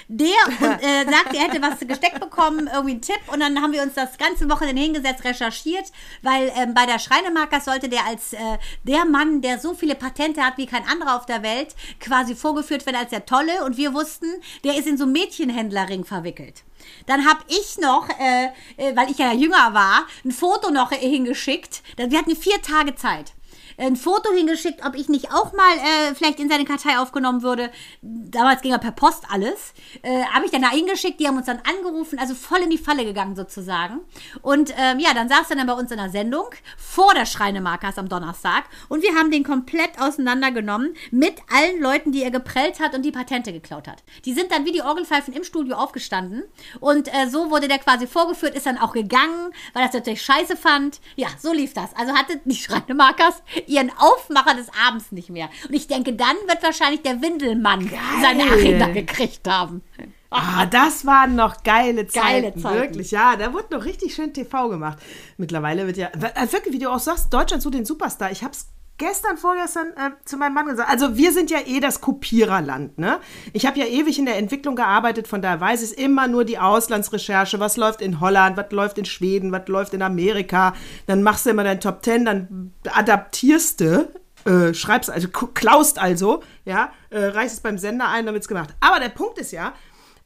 [0.08, 3.72] der und, äh, sagt, er hätte was gesteckt bekommen, irgendwie einen Tipp und dann haben
[3.72, 5.86] wir uns das ganze Wochenende hingesetzt, recherchiert,
[6.22, 10.44] weil ähm, bei der Schreinemarkers sollte der als äh, der Mann, der so viele Patente
[10.44, 13.94] hat wie kein anderer auf der Welt, quasi vorgeführt werden als der Tolle und wir
[13.94, 14.26] wussten,
[14.64, 16.64] der ist in so einen Mädchenhändlerring verwickelt.
[17.06, 21.82] Dann habe ich noch, äh, äh, weil ich ja jünger war, ein Foto noch hingeschickt.
[21.96, 23.32] Wir hatten vier Tage Zeit
[23.80, 27.70] ein Foto hingeschickt, ob ich nicht auch mal äh, vielleicht in seine Kartei aufgenommen würde.
[28.02, 29.72] Damals ging ja per Post alles.
[30.02, 32.78] Äh, Habe ich dann da hingeschickt, die haben uns dann angerufen, also voll in die
[32.78, 34.00] Falle gegangen sozusagen.
[34.42, 37.98] Und ähm, ja, dann saß er dann bei uns in der Sendung vor der Schreinemarkers
[37.98, 42.94] am Donnerstag und wir haben den komplett auseinandergenommen mit allen Leuten, die er geprellt hat
[42.94, 44.02] und die Patente geklaut hat.
[44.24, 46.44] Die sind dann wie die Orgelpfeifen im Studio aufgestanden
[46.80, 50.22] und äh, so wurde der quasi vorgeführt, ist dann auch gegangen, weil er das natürlich
[50.22, 51.00] scheiße fand.
[51.16, 51.94] Ja, so lief das.
[51.96, 55.48] Also hatte die Schreinemarkers ihren Aufmacher des Abends nicht mehr.
[55.68, 59.82] Und ich denke, dann wird wahrscheinlich der Windelmann seine Agenda gekriegt haben.
[60.30, 62.26] Ah, das waren noch geile Zeiten.
[62.26, 62.74] Geile Zeiten.
[62.76, 63.36] Wirklich, ja.
[63.36, 64.98] Da wurde noch richtig schön TV gemacht.
[65.38, 68.30] Mittlerweile wird ja, äh, wirklich, wie du auch sagst, Deutschland so den Superstar.
[68.30, 68.68] Ich hab's
[69.00, 70.88] gestern, vorgestern äh, zu meinem Mann gesagt.
[70.88, 73.18] Also wir sind ja eh das Kopiererland, ne?
[73.52, 76.58] Ich habe ja ewig in der Entwicklung gearbeitet, von daher weiß ich immer nur die
[76.58, 80.74] Auslandsrecherche, was läuft in Holland, was läuft in Schweden, was läuft in Amerika.
[81.06, 84.08] Dann machst du immer dein Top Ten, dann adaptierst du
[84.44, 88.70] äh, schreibst also, klaust also, ja, äh, reichst es beim Sender ein, dann wird's gemacht.
[88.80, 89.74] Aber der Punkt ist ja,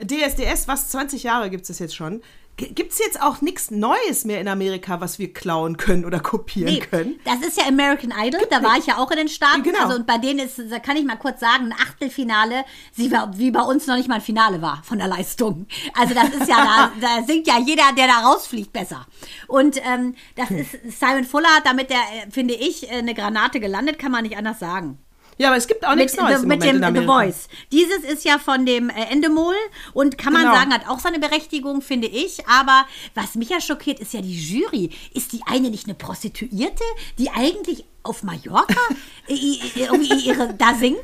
[0.03, 2.23] DSDS, was 20 Jahre gibt es jetzt schon,
[2.57, 6.73] Gibt es jetzt auch nichts Neues mehr in Amerika, was wir klauen können oder kopieren
[6.73, 7.19] Nee, können?
[7.25, 9.65] das ist ja American Idol, da war ich ja auch in den Staaten.
[9.65, 9.85] Genau.
[9.85, 13.37] Also und bei denen ist, da kann ich mal kurz sagen, ein Achtelfinale, sie war,
[13.37, 15.67] wie bei uns noch nicht mal ein Finale war von der Leistung.
[15.99, 19.05] Also das ist ja, da, da singt ja jeder, der da rausfliegt, besser.
[19.49, 20.59] Und ähm, das Hm.
[20.59, 24.23] ist Simon Fuller hat damit, der, äh, finde ich, äh, eine Granate gelandet, kann man
[24.23, 24.99] nicht anders sagen.
[25.39, 27.05] Ja, aber es gibt auch nichts Neues the, mit dem The.
[27.05, 27.49] Voice.
[27.73, 29.55] Dieses ist ja von dem äh, Endemol
[29.93, 30.55] und kann man Genau.
[30.55, 32.47] sagen, hat auch seine Berechtigung, finde ich.
[32.47, 34.91] Aber was mich ja schockiert, ist ja die Jury.
[35.13, 36.85] Ist die eine nicht eine Prostituierte,
[37.19, 38.77] die eigentlich auf Mallorca
[39.27, 40.99] irgendwie ihre, da singt?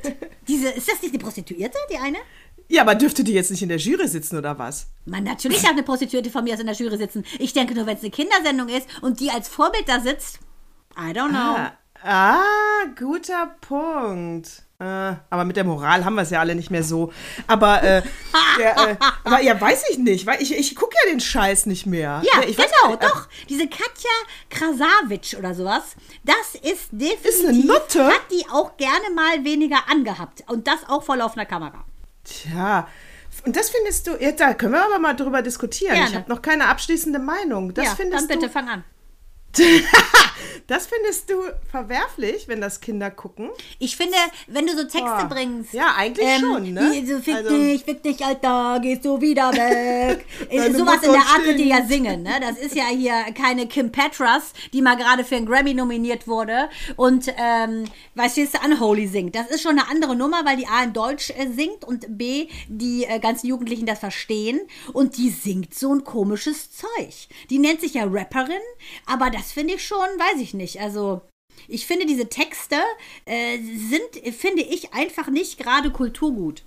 [0.49, 2.19] Diese, ist das nicht eine Prostituierte, die eine?
[2.69, 4.87] Ja, aber dürfte die jetzt nicht in der Jury sitzen oder was?
[5.05, 7.25] Man, natürlich darf eine Prostituierte von mir aus in der Jury sitzen.
[7.41, 10.39] Ich denke nur, wenn es eine Kindersendung ist und die als Vorbild da sitzt,
[10.97, 11.39] I don't know.
[11.57, 11.73] Ah,
[12.05, 12.43] ah
[12.99, 14.63] guter Punkt.
[14.81, 17.13] Äh, aber mit der Moral haben wir es ja alle nicht mehr so.
[17.47, 18.03] Aber, äh,
[18.59, 21.85] der, äh, aber ja, weiß ich nicht, weil ich, ich gucke ja den Scheiß nicht
[21.85, 22.23] mehr.
[22.25, 23.29] Ja, ich weiß genau, nicht, äh, doch.
[23.51, 24.11] Diese Katja
[24.49, 28.07] Krasavic oder sowas, das ist definitiv, Ist eine Nutte?
[28.07, 30.45] hat die auch gerne mal weniger angehabt.
[30.49, 31.85] Und das auch vor laufender Kamera.
[32.25, 32.89] Tja.
[33.45, 35.95] Und das findest du, ja, da können wir aber mal drüber diskutieren.
[35.95, 36.09] Gerne.
[36.09, 37.75] Ich habe noch keine abschließende Meinung.
[37.75, 38.85] Das ja, findest dann bitte du, fang an.
[40.67, 43.51] das findest du verwerflich, wenn das Kinder gucken?
[43.79, 45.29] Ich finde, wenn du so Texte Boah.
[45.29, 45.73] bringst.
[45.73, 47.05] Ja, eigentlich schon, ne?
[47.07, 50.25] So, fick Also- dich, fick dich, Alter, gehst du wieder weg.
[50.77, 52.41] Sowas in der Art wird die ja singen, ne?
[52.41, 56.69] Das ist ja hier keine Kim Petras, die mal gerade für einen Grammy nominiert wurde
[56.97, 57.85] und, ähm,
[58.15, 59.35] weißt du, Unholy singt.
[59.35, 62.49] Das ist schon eine andere Nummer, weil die A in Deutsch äh, singt und B,
[62.69, 64.61] die äh, ganzen Jugendlichen das verstehen
[64.93, 67.29] und die singt so ein komisches Zeug.
[67.49, 68.61] Die nennt sich ja Rapperin,
[69.07, 71.23] aber das finde ich schon, weiß ich nicht, also...
[71.69, 72.77] Ich finde, diese Texte
[73.27, 76.63] äh, sind, finde ich, einfach nicht gerade Kulturgut.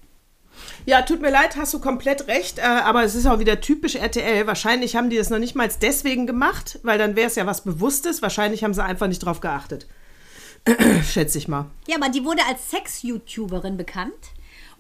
[0.85, 3.95] Ja, tut mir leid, hast du komplett recht, äh, aber es ist auch wieder typisch
[3.95, 4.45] RTL.
[4.47, 7.63] Wahrscheinlich haben die das noch nicht mal deswegen gemacht, weil dann wäre es ja was
[7.63, 8.21] Bewusstes.
[8.21, 9.87] Wahrscheinlich haben sie einfach nicht drauf geachtet.
[11.11, 11.69] Schätze ich mal.
[11.87, 14.32] Ja, aber die wurde als Sex-YouTuberin bekannt.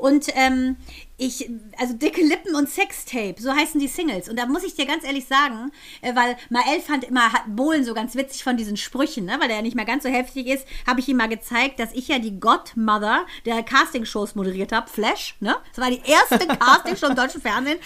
[0.03, 0.75] Und ähm,
[1.15, 4.27] ich, also dicke Lippen und Sextape, so heißen die Singles.
[4.27, 7.85] Und da muss ich dir ganz ehrlich sagen, äh, weil Mael fand immer hat Bohlen
[7.85, 9.37] so ganz witzig von diesen Sprüchen, ne?
[9.39, 11.93] weil der ja nicht mehr ganz so heftig ist, habe ich ihm mal gezeigt, dass
[11.93, 15.55] ich ja die Godmother der Castingshows moderiert habe, Flash, ne?
[15.73, 17.79] Das war die erste Castingshow im deutschen Fernsehen.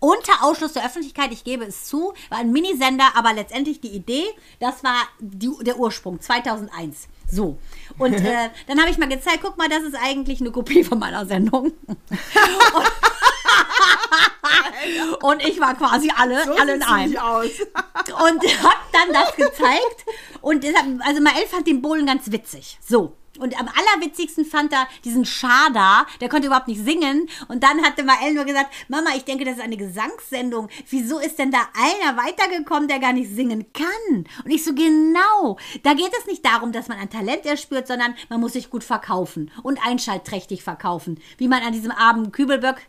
[0.00, 4.24] Unter Ausschluss der Öffentlichkeit, ich gebe es zu, war ein Minisender, aber letztendlich die Idee,
[4.58, 7.08] das war die, der Ursprung, 2001.
[7.30, 7.58] So.
[7.98, 10.98] Und äh, dann habe ich mal gezeigt, guck mal, das ist eigentlich eine Kopie von
[10.98, 11.72] meiner Sendung.
[11.86, 11.96] Und,
[15.22, 17.12] und ich war quasi alle, So alle in einem.
[17.12, 20.06] Und hab dann das gezeigt.
[20.40, 22.78] Und deshalb, also Mael fand den Bohlen ganz witzig.
[22.86, 23.17] So.
[23.38, 27.28] Und am allerwitzigsten fand er diesen Schada, der konnte überhaupt nicht singen.
[27.48, 30.68] Und dann hatte Mael nur gesagt, Mama, ich denke, das ist eine Gesangssendung.
[30.90, 34.24] Wieso ist denn da einer weitergekommen, der gar nicht singen kann?
[34.44, 35.56] Und ich so, genau.
[35.82, 38.84] Da geht es nicht darum, dass man ein Talent erspürt, sondern man muss sich gut
[38.84, 41.20] verkaufen und einschaltträchtig verkaufen.
[41.36, 42.80] Wie man an diesem Abend Kübelböck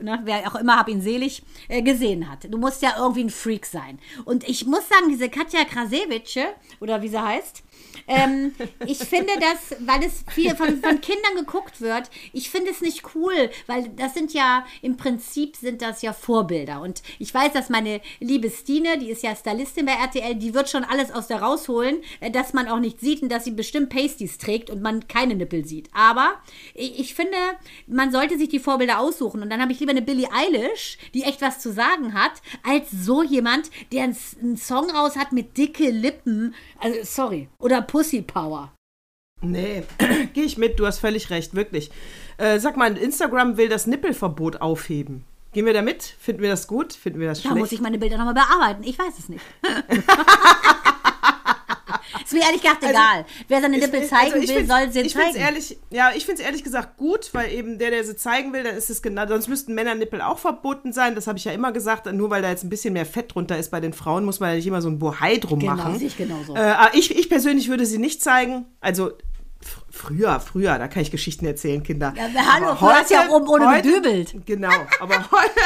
[0.00, 2.52] ne, wer auch immer, hab ihn selig, äh, gesehen hat.
[2.52, 3.98] Du musst ja irgendwie ein Freak sein.
[4.24, 6.48] Und ich muss sagen, diese Katja Krasewitsche,
[6.80, 7.62] oder wie sie heißt,
[8.06, 8.54] ähm,
[8.86, 13.14] ich finde das, weil es viel von, von Kindern geguckt wird, ich finde es nicht
[13.14, 16.80] cool, weil das sind ja, im Prinzip sind das ja Vorbilder.
[16.80, 20.68] Und ich weiß, dass meine liebe Stine, die ist ja Stylistin bei RTL, die wird
[20.68, 23.90] schon alles aus der rausholen, äh, dass man auch nicht sieht und dass sie bestimmt
[23.90, 25.88] Pasties trägt und man keine Nippel sieht.
[25.92, 26.34] Aber
[26.74, 27.36] ich, ich finde,
[27.86, 29.42] man sollte sich die Vorbilder aussuchen.
[29.42, 32.32] Und dann habe ich lieber eine Billie Eilish, die echt was zu sagen hat,
[32.62, 36.54] als so jemand, der einen, Song raus hat mit dicke Lippen.
[36.78, 37.48] Also, sorry.
[37.58, 38.72] Oder Pussy Power.
[39.42, 39.82] Nee,
[40.32, 41.90] gehe ich mit, du hast völlig recht, wirklich.
[42.38, 45.24] Äh, sag mal, Instagram will das Nippelverbot aufheben.
[45.52, 46.02] Gehen wir da mit?
[46.02, 46.92] Finden wir das gut?
[46.92, 47.58] Finden wir das Da schlecht?
[47.60, 48.82] muss ich meine Bilder nochmal bearbeiten.
[48.82, 49.44] Ich weiß es nicht.
[52.24, 53.24] ist mir ehrlich gesagt egal.
[53.48, 55.36] Wer seine Nippel Ich- zeigen also will, soll sie ich find's zeigen.
[55.44, 58.62] ehrlich, ja, ich finde es ehrlich gesagt gut, weil eben der, der sie zeigen will,
[58.64, 61.14] dann ist es genau, sonst müssten Männernippel auch verboten sein.
[61.14, 62.12] Das habe ich ja immer gesagt.
[62.12, 64.50] Nur weil da jetzt ein bisschen mehr Fett drunter ist bei den Frauen, muss man
[64.50, 66.00] ja nicht immer so ein Bohai drum Genau, machen.
[66.00, 66.54] ich genauso.
[66.56, 68.66] Äh, aber ich, ich persönlich würde sie nicht zeigen.
[68.80, 69.12] Also fr-
[69.90, 72.12] früher, früher, da kann ich Geschichten erzählen, Kinder.
[72.16, 74.34] Ja, hallo, hast du ja oben ohne gedübelt.
[74.46, 75.60] Genau, aber heute,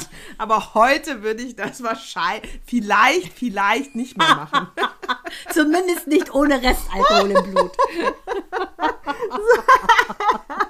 [0.38, 4.68] aber heute würde ich das wahrscheinlich, vielleicht, vielleicht nicht mehr machen.
[5.52, 7.72] Zumindest nicht ohne Restalkohol im Blut.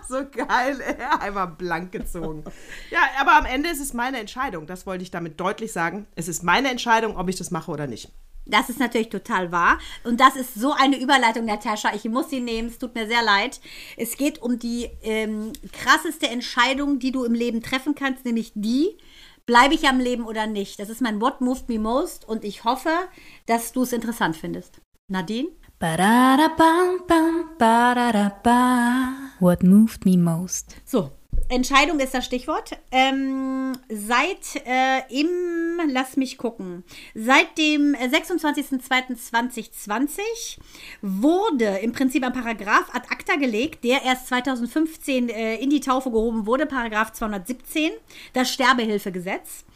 [0.08, 0.96] so geil, ey.
[1.20, 2.44] Einmal blank gezogen.
[2.90, 4.66] Ja, aber am Ende ist es meine Entscheidung.
[4.66, 6.06] Das wollte ich damit deutlich sagen.
[6.14, 8.10] Es ist meine Entscheidung, ob ich das mache oder nicht.
[8.44, 9.78] Das ist natürlich total wahr.
[10.02, 11.94] Und das ist so eine Überleitung, Natascha.
[11.94, 12.68] Ich muss sie nehmen.
[12.68, 13.60] Es tut mir sehr leid.
[13.96, 18.98] Es geht um die ähm, krasseste Entscheidung, die du im Leben treffen kannst, nämlich die,
[19.46, 20.78] bleibe ich am Leben oder nicht?
[20.78, 22.90] Das ist mein What Moved Me Most und ich hoffe,
[23.46, 24.80] dass du es interessant findest.
[25.08, 25.48] Nadine?
[29.40, 30.76] What moved me most?
[30.84, 31.10] So,
[31.52, 32.70] Entscheidung ist das Stichwort.
[32.90, 36.82] Ähm, seit äh, im, lass mich gucken,
[37.14, 40.22] seit dem 26.02.2020
[41.02, 46.10] wurde im Prinzip ein Paragraph ad acta gelegt, der erst 2015 äh, in die Taufe
[46.10, 47.90] gehoben wurde, Paragraph 217,
[48.32, 49.66] das Sterbehilfegesetz.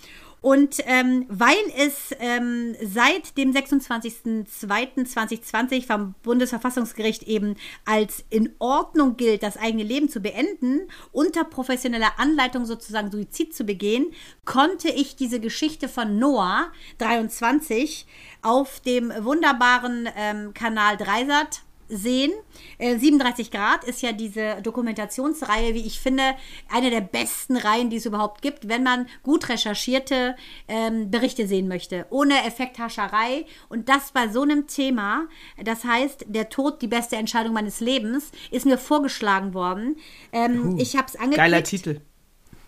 [0.40, 9.42] Und ähm, weil es ähm, seit dem 26.02.2020 vom Bundesverfassungsgericht eben als in Ordnung gilt,
[9.42, 14.12] das eigene Leben zu beenden, unter professioneller Anleitung sozusagen Suizid zu begehen,
[14.44, 18.06] konnte ich diese Geschichte von Noah 23
[18.42, 22.32] auf dem wunderbaren ähm, Kanal Dreisat sehen.
[22.78, 26.22] Äh, 37 Grad ist ja diese Dokumentationsreihe, wie ich finde,
[26.68, 30.36] eine der besten Reihen, die es überhaupt gibt, wenn man gut recherchierte
[30.68, 33.46] ähm, Berichte sehen möchte, ohne Effekthascherei.
[33.68, 35.26] Und das bei so einem Thema,
[35.62, 39.96] das heißt, der Tod, die beste Entscheidung meines Lebens, ist mir vorgeschlagen worden.
[40.32, 41.36] Ähm, uh, ich habe es angeklickt.
[41.36, 42.00] Geiler Titel.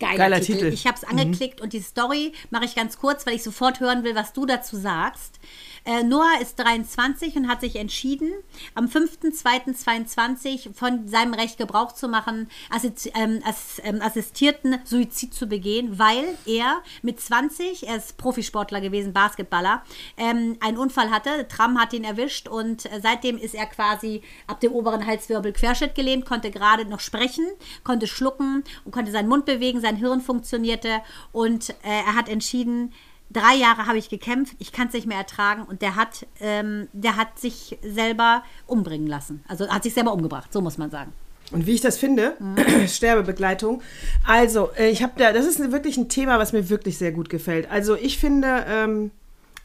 [0.01, 0.59] Geiler, Geiler Titel.
[0.59, 0.73] Titel.
[0.73, 1.65] Ich habe es angeklickt mhm.
[1.65, 4.77] und die Story mache ich ganz kurz, weil ich sofort hören will, was du dazu
[4.77, 5.41] sagst.
[5.85, 8.33] Äh, Noah ist 23 und hat sich entschieden,
[8.75, 15.47] am 5.2.22 von seinem Recht Gebrauch zu machen, assist, ähm, ass, ähm, assistierten Suizid zu
[15.47, 19.83] begehen, weil er mit 20, er ist Profisportler gewesen, Basketballer,
[20.17, 21.47] ähm, einen Unfall hatte.
[21.49, 25.95] Tram hat ihn erwischt und äh, seitdem ist er quasi ab dem oberen Halswirbel Querschnitt
[25.95, 27.47] gelähmt, konnte gerade noch sprechen,
[27.85, 31.01] konnte schlucken und konnte seinen Mund bewegen, sein Hirn funktionierte
[31.33, 32.93] und äh, er hat entschieden,
[33.31, 36.89] drei Jahre habe ich gekämpft, ich kann es nicht mehr ertragen und der hat, ähm,
[36.93, 39.45] der hat sich selber umbringen lassen.
[39.49, 41.13] Also hat sich selber umgebracht, so muss man sagen.
[41.51, 42.89] Und wie ich das finde, mhm.
[42.89, 43.83] Sterbebegleitung.
[44.27, 47.31] Also, äh, ich habe da, das ist wirklich ein Thema, was mir wirklich sehr gut
[47.31, 47.71] gefällt.
[47.71, 49.11] Also, ich finde, ähm,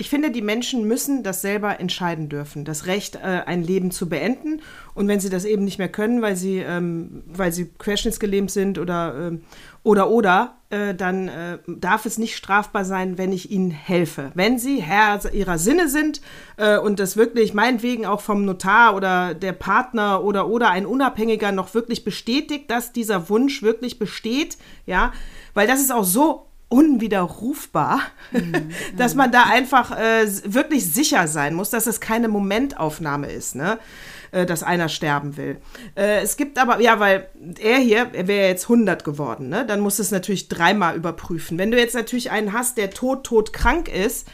[0.03, 4.09] ich finde, die Menschen müssen das selber entscheiden dürfen, das Recht, äh, ein Leben zu
[4.09, 4.61] beenden.
[4.95, 8.79] Und wenn sie das eben nicht mehr können, weil sie, ähm, weil sie querschnittsgelähmt sind
[8.79, 9.43] oder, ähm,
[9.81, 14.33] oder, oder, äh, dann äh, darf es nicht strafbar sein, wenn ich ihnen helfe.
[14.33, 16.19] Wenn sie Herr ihrer Sinne sind
[16.57, 21.53] äh, und das wirklich meinetwegen auch vom Notar oder der Partner oder, oder ein Unabhängiger
[21.53, 25.13] noch wirklich bestätigt, dass dieser Wunsch wirklich besteht, ja,
[25.53, 28.71] weil das ist auch so unwiderrufbar, mhm.
[28.97, 33.77] dass man da einfach äh, wirklich sicher sein muss, dass es keine Momentaufnahme ist, ne?
[34.31, 35.57] Äh, dass einer sterben will.
[35.95, 37.27] Äh, es gibt aber, ja, weil
[37.59, 39.63] er hier, er wäre jetzt 100 geworden, ne?
[39.67, 41.59] dann musst du es natürlich dreimal überprüfen.
[41.59, 44.27] Wenn du jetzt natürlich einen hast, der tot, tot krank ist,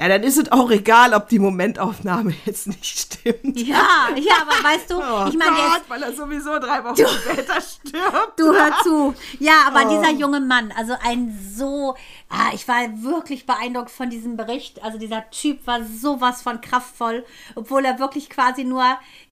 [0.00, 3.60] ja, dann ist es auch egal, ob die Momentaufnahme jetzt nicht stimmt.
[3.60, 7.06] Ja, ja, aber weißt du, oh ich meine jetzt, weil er sowieso drei Wochen du,
[7.08, 8.32] später stirbt.
[8.38, 9.14] Du hör zu.
[9.38, 9.90] Ja, aber oh.
[9.90, 11.94] dieser junge Mann, also ein so,
[12.32, 14.82] ah, ich war wirklich beeindruckt von diesem Bericht.
[14.82, 18.84] Also dieser Typ war sowas von kraftvoll, obwohl er wirklich quasi nur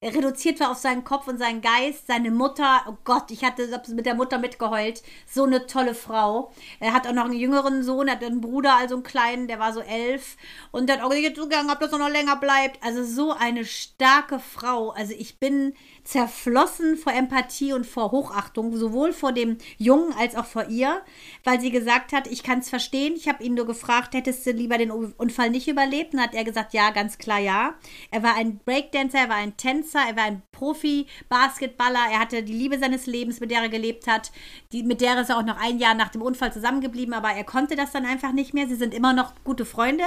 [0.03, 2.07] reduziert war auf seinen Kopf und seinen Geist.
[2.07, 5.01] Seine Mutter, oh Gott, ich hatte mit der Mutter mitgeheult.
[5.25, 6.51] So eine tolle Frau.
[6.79, 9.73] Er hat auch noch einen jüngeren Sohn, hat einen Bruder, also einen kleinen, der war
[9.73, 10.37] so elf
[10.71, 12.83] und dann auch gesagt, ob das noch länger bleibt.
[12.83, 14.91] Also so eine starke Frau.
[14.91, 15.73] Also ich bin
[16.11, 21.01] zerflossen vor Empathie und vor Hochachtung, sowohl vor dem Jungen als auch vor ihr,
[21.45, 23.13] weil sie gesagt hat, ich kann es verstehen.
[23.15, 26.13] Ich habe ihn nur gefragt, hättest du lieber den Unfall nicht überlebt?
[26.13, 27.75] Und hat er gesagt, ja, ganz klar ja.
[28.11, 32.51] Er war ein Breakdancer, er war ein Tänzer, er war ein Profi-Basketballer, er hatte die
[32.51, 34.33] Liebe seines Lebens, mit der er gelebt hat.
[34.73, 37.45] Die, mit der ist er auch noch ein Jahr nach dem Unfall zusammengeblieben, aber er
[37.45, 38.67] konnte das dann einfach nicht mehr.
[38.67, 40.03] Sie sind immer noch gute Freunde.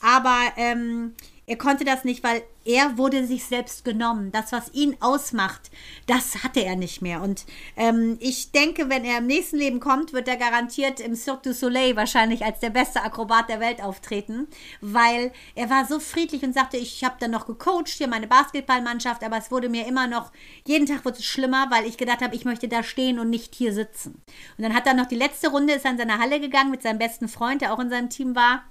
[0.00, 1.14] Aber ähm,
[1.46, 4.32] er konnte das nicht, weil er wurde sich selbst genommen.
[4.32, 5.70] Das, was ihn ausmacht,
[6.06, 7.20] das hatte er nicht mehr.
[7.20, 7.44] Und
[7.76, 11.52] ähm, ich denke, wenn er im nächsten Leben kommt, wird er garantiert im Cirque du
[11.52, 14.48] Soleil wahrscheinlich als der beste Akrobat der Welt auftreten,
[14.80, 19.22] weil er war so friedlich und sagte, ich habe dann noch gecoacht, hier meine Basketballmannschaft,
[19.22, 20.32] aber es wurde mir immer noch,
[20.66, 23.54] jeden Tag wurde es schlimmer, weil ich gedacht habe, ich möchte da stehen und nicht
[23.54, 24.22] hier sitzen.
[24.56, 26.98] Und dann hat er noch die letzte Runde, ist in seine Halle gegangen mit seinem
[26.98, 28.62] besten Freund, der auch in seinem Team war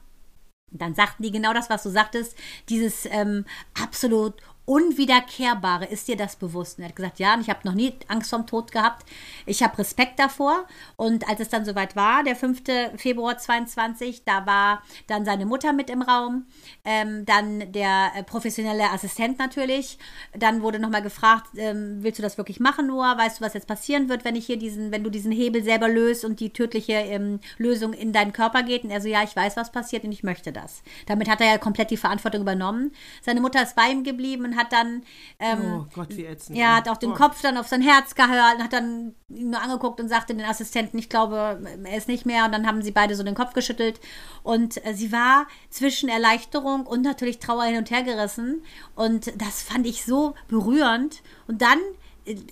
[0.74, 2.36] dann sagten die genau das, was du sagtest,
[2.70, 3.46] dieses ähm,
[3.82, 5.86] absolut Unwiederkehrbare.
[5.86, 6.78] Ist dir das bewusst?
[6.78, 9.06] Und er hat gesagt, ja, und ich habe noch nie Angst vorm Tod gehabt.
[9.46, 10.66] Ich habe Respekt davor.
[10.96, 12.62] Und als es dann soweit war, der 5.
[12.96, 16.46] Februar 22, da war dann seine Mutter mit im Raum,
[16.86, 19.98] ähm, dann der äh, professionelle Assistent natürlich.
[20.34, 23.18] Dann wurde nochmal gefragt, ähm, willst du das wirklich machen, Noah?
[23.18, 25.90] Weißt du, was jetzt passieren wird, wenn ich hier diesen, wenn du diesen Hebel selber
[25.90, 28.86] löst und die tödliche ähm, Lösung in deinen Körper geht?
[28.86, 30.84] Und er so, ja, ich weiß, was passiert und ich möchte das.
[31.06, 32.94] Damit hat er ja komplett die Verantwortung übernommen.
[33.22, 35.04] Seine Mutter ist bei ihm geblieben und hat dann,
[35.40, 36.58] ähm, Oh Gott, wie ätzend.
[36.58, 37.16] ja, hat auch den oh.
[37.16, 40.98] Kopf dann auf sein Herz gehalten, hat dann ihn nur angeguckt und sagte den Assistenten,
[40.98, 42.46] ich glaube, er ist nicht mehr.
[42.46, 44.00] Und dann haben sie beide so den Kopf geschüttelt.
[44.44, 48.64] Und äh, sie war zwischen Erleichterung und natürlich Trauer hin und her gerissen.
[48.96, 51.22] Und das fand ich so berührend.
[51.48, 51.80] Und dann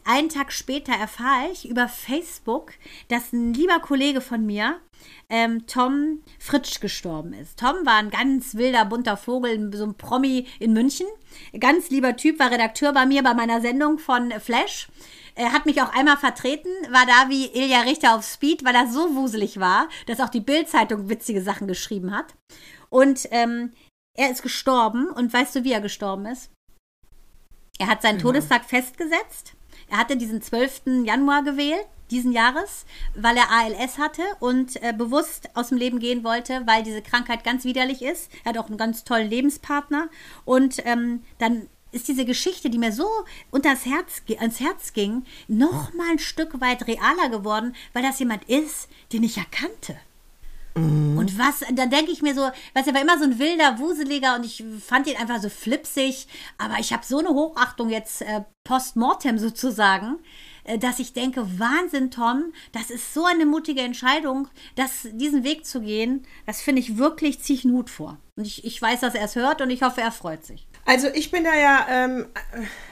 [0.05, 2.73] einen Tag später erfahre ich über Facebook,
[3.07, 4.79] dass ein lieber Kollege von mir,
[5.29, 7.60] ähm, Tom Fritsch, gestorben ist.
[7.60, 11.07] Tom war ein ganz wilder, bunter Vogel, so ein Promi in München.
[11.60, 14.89] Ganz lieber Typ, war Redakteur bei mir bei meiner Sendung von Flash.
[15.36, 18.88] Er hat mich auch einmal vertreten, war da wie Ilja Richter auf Speed, weil er
[18.88, 22.36] so wuselig war, dass auch die Bild-Zeitung witzige Sachen geschrieben hat.
[22.89, 23.71] Und ähm,
[24.17, 25.10] er ist gestorben.
[25.10, 26.51] Und weißt du, wie er gestorben ist?
[27.79, 29.53] Er hat seinen Todestag festgesetzt.
[29.91, 31.04] Er hatte diesen 12.
[31.04, 36.23] Januar gewählt, diesen Jahres, weil er ALS hatte und äh, bewusst aus dem Leben gehen
[36.23, 38.32] wollte, weil diese Krankheit ganz widerlich ist.
[38.45, 40.10] Er hat auch einen ganz tollen Lebenspartner.
[40.45, 43.08] Und ähm, dann ist diese Geschichte, die mir so
[43.51, 48.45] unters Herz, ans Herz ging, noch mal ein Stück weit realer geworden, weil das jemand
[48.45, 49.97] ist, den ich erkannte.
[50.73, 54.36] Und was, da denke ich mir so, was er war immer so ein wilder Wuseliger
[54.36, 58.41] und ich fand ihn einfach so flipsig, aber ich habe so eine Hochachtung jetzt äh,
[58.63, 60.19] postmortem sozusagen,
[60.63, 65.65] äh, dass ich denke, Wahnsinn, Tom, das ist so eine mutige Entscheidung, das, diesen Weg
[65.65, 68.17] zu gehen, das finde ich wirklich, ziehe ich einen Hut vor.
[68.38, 70.67] Und ich, ich weiß, dass er es hört und ich hoffe, er freut sich.
[70.86, 72.27] Also ich bin da ja, ähm,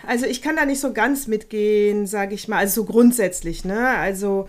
[0.05, 3.87] also ich kann da nicht so ganz mitgehen, sage ich mal, also so grundsätzlich, ne?
[3.87, 4.47] Also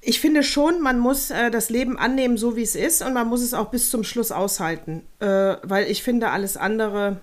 [0.00, 3.28] ich finde schon, man muss äh, das Leben annehmen, so wie es ist, und man
[3.28, 7.20] muss es auch bis zum Schluss aushalten, äh, weil ich finde, alles andere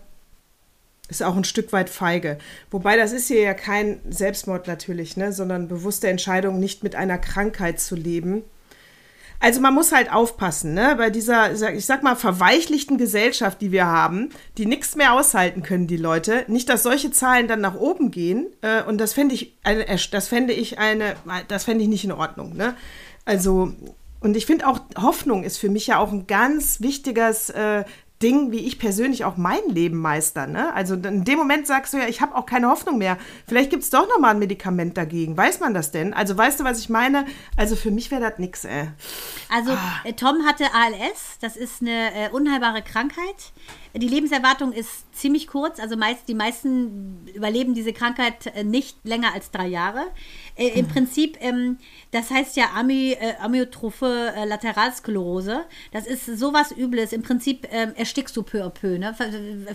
[1.07, 2.38] ist auch ein Stück weit feige.
[2.71, 5.31] Wobei das ist hier ja kein Selbstmord natürlich, ne?
[5.31, 8.43] sondern bewusste Entscheidung, nicht mit einer Krankheit zu leben.
[9.45, 10.95] Also man muss halt aufpassen, ne?
[10.97, 15.86] Bei dieser, ich sag mal, verweichlichten Gesellschaft, die wir haben, die nichts mehr aushalten können,
[15.86, 16.45] die Leute.
[16.47, 18.47] Nicht, dass solche Zahlen dann nach oben gehen.
[18.62, 21.15] Äh, und das fände ich eine, das fände ich eine,
[21.47, 22.75] das fände ich nicht in Ordnung, ne?
[23.23, 23.71] Also,
[24.19, 27.84] und ich finde auch, Hoffnung ist für mich ja auch ein ganz wichtiges äh,
[28.23, 30.47] Ding, wie ich persönlich auch mein Leben meister.
[30.47, 30.73] Ne?
[30.73, 33.17] Also in dem Moment sagst du ja, ich habe auch keine Hoffnung mehr.
[33.45, 35.36] Vielleicht gibt es doch noch mal ein Medikament dagegen.
[35.36, 36.13] Weiß man das denn?
[36.13, 37.25] Also weißt du, was ich meine?
[37.58, 38.88] Also für mich wäre das nix, ey.
[39.54, 39.71] Also
[40.06, 43.51] äh, Tom hatte ALS, das ist eine äh, unheilbare Krankheit.
[43.93, 49.34] Die Lebenserwartung ist ziemlich kurz, also meist, die meisten überleben diese Krankheit äh, nicht länger
[49.34, 50.06] als drei Jahre.
[50.57, 51.77] Äh, Im Prinzip, ähm,
[52.11, 55.65] das heißt ja Ami, äh, Amyotrophe äh, Lateralsklerose.
[55.91, 57.11] Das ist sowas Übles.
[57.13, 58.97] Im Prinzip ähm, erstickst du peu à peu.
[58.97, 59.13] Ne?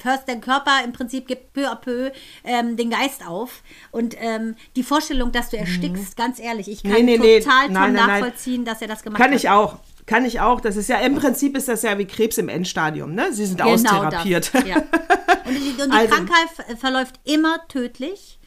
[0.02, 2.10] Hörst der Körper im Prinzip gibt peu à peu
[2.44, 3.62] ähm, den Geist auf.
[3.90, 6.96] Und ähm, die Vorstellung, dass du erstickst, ganz ehrlich, ich kann Mhm.
[6.96, 7.40] Nee, nee, nee.
[7.40, 8.20] total Tom Nein, nein, nein.
[8.20, 9.36] nachvollziehen, dass er das gemacht Kann hat.
[9.38, 9.78] ich auch.
[10.06, 10.60] Kann ich auch.
[10.60, 13.32] Das ist ja, im Prinzip ist das ja wie Krebs im Endstadium, ne?
[13.32, 14.50] Sie sind Genau austherapiert.
[14.54, 14.76] Das, ja.
[14.76, 14.84] Und
[15.54, 18.38] die, und die Also- Krankheit ver- verläuft immer tödlich.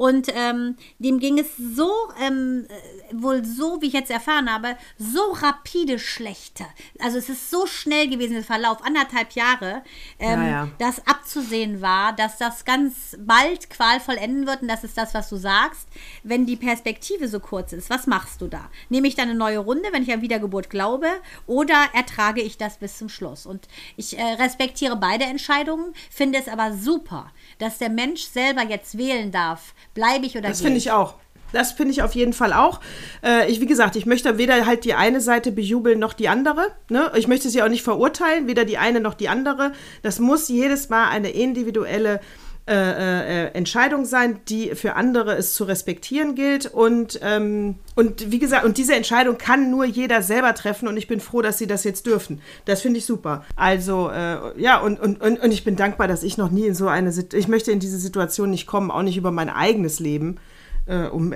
[0.00, 4.78] Und ähm, dem ging es so, ähm, äh, wohl so, wie ich jetzt erfahren habe,
[4.96, 6.64] so rapide schlechter.
[7.00, 9.82] Also es ist so schnell gewesen, der Verlauf, anderthalb Jahre,
[10.18, 10.68] ähm, Ja, ja.
[10.78, 14.62] dass abzusehen war, dass das ganz bald qualvoll enden wird.
[14.62, 15.86] Und das ist das, was du sagst.
[16.22, 18.70] Wenn die Perspektive so kurz ist, was machst du da?
[18.88, 21.08] Nehme ich dann eine neue Runde, wenn ich an Wiedergeburt glaube,
[21.46, 23.44] oder ertrage ich das bis zum Schluss?
[23.44, 28.96] Und ich äh, respektiere beide Entscheidungen, finde es aber super, dass der Mensch selber jetzt
[28.96, 31.14] wählen darf, bleibe ich oder Das finde ich auch.
[31.52, 32.80] Das finde ich auf jeden Fall auch.
[33.24, 36.68] Äh, ich, wie gesagt, ich möchte weder halt die eine Seite bejubeln noch die andere.
[36.88, 37.10] Ne?
[37.16, 39.72] Ich möchte sie auch nicht verurteilen, weder die eine noch die andere.
[40.02, 42.20] Das muss jedes Mal eine individuelle
[42.70, 46.66] äh, äh, Entscheidung sein, die für andere es zu respektieren gilt.
[46.66, 50.86] Und, ähm, und wie gesagt, und diese Entscheidung kann nur jeder selber treffen.
[50.86, 52.40] Und ich bin froh, dass sie das jetzt dürfen.
[52.66, 53.44] Das finde ich super.
[53.56, 56.76] Also, äh, ja, und, und, und, und ich bin dankbar, dass ich noch nie in
[56.76, 59.98] so eine Situation, ich möchte in diese Situation nicht kommen, auch nicht über mein eigenes
[59.98, 60.38] Leben
[60.86, 61.34] äh, um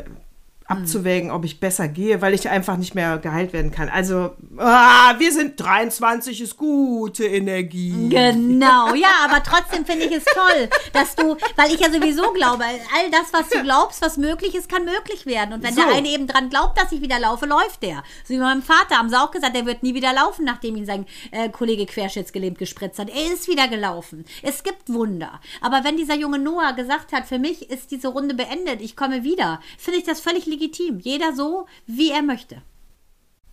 [0.66, 3.88] abzuwägen, ob ich besser gehe, weil ich einfach nicht mehr geheilt werden kann.
[3.90, 8.08] Also, ah, wir sind 23, ist gute Energie.
[8.08, 12.64] Genau, ja, aber trotzdem finde ich es toll, dass du, weil ich ja sowieso glaube,
[12.64, 15.52] all das, was du glaubst, was möglich ist, kann möglich werden.
[15.52, 15.82] Und wenn So.
[15.82, 18.02] der eine eben dran glaubt, dass ich wieder laufe, läuft der.
[18.26, 20.86] So wie meinem Vater haben sie auch gesagt, der wird nie wieder laufen, nachdem ihn
[20.86, 23.10] sein äh, Kollege querschnittsgelähmt gespritzt hat.
[23.10, 24.24] Er ist wieder gelaufen.
[24.42, 25.40] Es gibt Wunder.
[25.60, 29.24] Aber wenn dieser junge Noah gesagt hat, für mich ist diese Runde beendet, ich komme
[29.24, 31.00] wieder, finde ich das völlig legitim.
[31.00, 32.62] Jeder so, wie er möchte.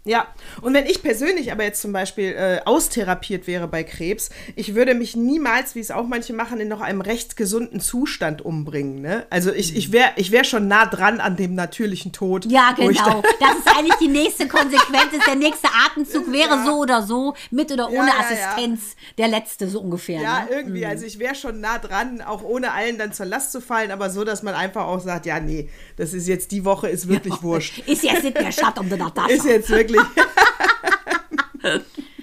[0.04, 0.26] Ja,
[0.62, 4.96] und wenn ich persönlich aber jetzt zum Beispiel äh, austherapiert wäre bei Krebs, ich würde
[4.96, 9.02] mich niemals, wie es auch manche machen, in noch einem recht gesunden Zustand umbringen.
[9.02, 9.28] Ne?
[9.30, 12.46] Also ich, ich wäre ich wär schon nah dran an dem natürlichen Tod.
[12.48, 12.92] Ja, genau.
[12.94, 15.14] da- Das ist eigentlich die nächste Konsequenz.
[15.14, 16.66] Ist der nächste Atemzug wäre Ja.
[16.66, 18.20] so oder so, mit oder ohne ja, ja.
[18.54, 20.20] Assistenz, der letzte so ungefähr.
[20.22, 20.48] Ja, ne?
[20.50, 20.84] irgendwie.
[20.86, 24.10] Also ich wäre schon nah dran, auch ohne allen dann zur Last zu fallen, aber
[24.10, 27.44] so, dass man einfach auch sagt, ja, nee, das ist jetzt die Woche, ist wirklich
[27.44, 27.80] wurscht.
[27.88, 29.28] Ist jetzt nicht mehr Schatt um Natascha.
[29.30, 29.91] Ist jetzt wirklich.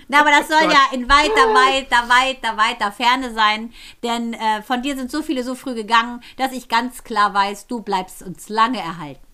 [0.09, 0.73] Na, aber das soll Gott.
[0.73, 3.75] ja in weiter, weiter, weiter, weiter Ferne sein.
[4.03, 7.67] Denn äh, von dir sind so viele so früh gegangen, dass ich ganz klar weiß,
[7.67, 9.28] du bleibst uns lange erhalten.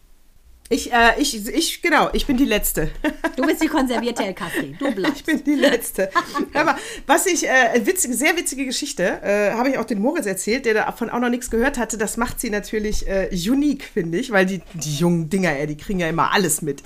[0.74, 2.90] Ich, äh, ich, ich, genau, ich bin die Letzte.
[3.36, 4.74] Du bist die konservierte El Castri.
[4.76, 5.18] Du bleibst.
[5.18, 6.10] Ich bin die Letzte.
[6.52, 10.66] Aber was ich, äh, witzige, sehr witzige Geschichte, äh, habe ich auch den Moritz erzählt,
[10.66, 11.96] der davon auch noch nichts gehört hatte.
[11.96, 15.76] Das macht sie natürlich äh, unique, finde ich, weil die, die jungen Dinger, ey, die
[15.76, 16.82] kriegen ja immer alles mit.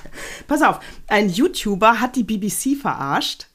[0.48, 3.46] Pass auf, ein YouTuber hat die BBC verarscht.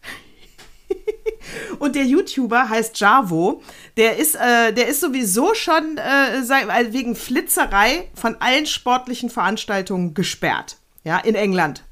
[1.80, 3.62] Und der YouTuber heißt Javo.
[3.98, 10.14] Der ist, äh, der ist sowieso schon äh, weil wegen Flitzerei von allen sportlichen Veranstaltungen
[10.14, 10.78] gesperrt.
[11.04, 11.84] Ja, in England.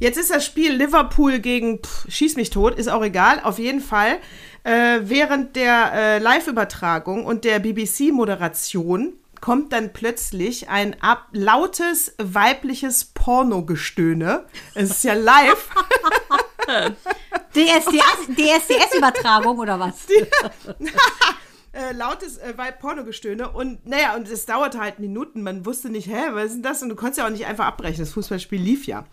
[0.00, 3.40] Jetzt ist das Spiel Liverpool gegen pff, Schieß mich tot, ist auch egal.
[3.44, 4.18] Auf jeden Fall,
[4.64, 13.06] äh, während der äh, Live-Übertragung und der BBC-Moderation kommt dann plötzlich ein ab lautes weibliches
[13.06, 14.44] Pornogestöhne.
[14.74, 15.68] Es ist ja live.
[17.54, 20.06] DSDS, DSDS-Übertragung oder was?
[21.72, 25.42] äh, lautes äh, Pornogestöhne und naja, und es dauerte halt Minuten.
[25.42, 26.82] Man wusste nicht, hä, was ist denn das?
[26.82, 28.00] Und du konntest ja auch nicht einfach abbrechen.
[28.00, 29.04] Das Fußballspiel lief ja.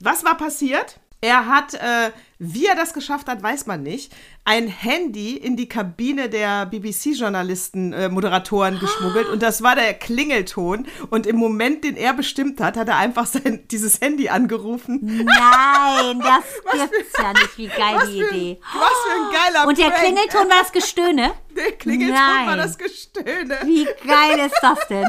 [0.00, 1.00] Was war passiert?
[1.24, 2.10] Er hat, äh,
[2.40, 4.12] wie er das geschafft hat, weiß man nicht,
[4.44, 10.88] ein Handy in die Kabine der BBC-Journalisten, äh, Moderatoren geschmuggelt und das war der Klingelton.
[11.10, 14.98] Und im Moment, den er bestimmt hat, hat er einfach sein, dieses Handy angerufen.
[15.24, 17.56] Nein, das gibt's ja nicht.
[17.56, 18.60] Wie geil die für, Idee.
[18.74, 20.00] was für ein geiler Und der Prank.
[20.00, 21.30] Klingelton war das Gestöhne?
[21.54, 22.58] Der Klingelton war Nein.
[22.58, 23.58] das Gestöhne.
[23.64, 25.04] Wie geil ist das denn?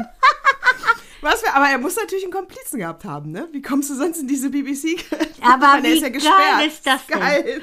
[1.24, 3.48] Was für, aber er muss natürlich einen Komplizen gehabt haben, ne?
[3.50, 5.02] Wie kommst du sonst in diese BBC?
[5.40, 6.66] Aber er wie ist ja geil gesperrt.
[6.66, 7.18] ist das denn?
[7.18, 7.62] Geil.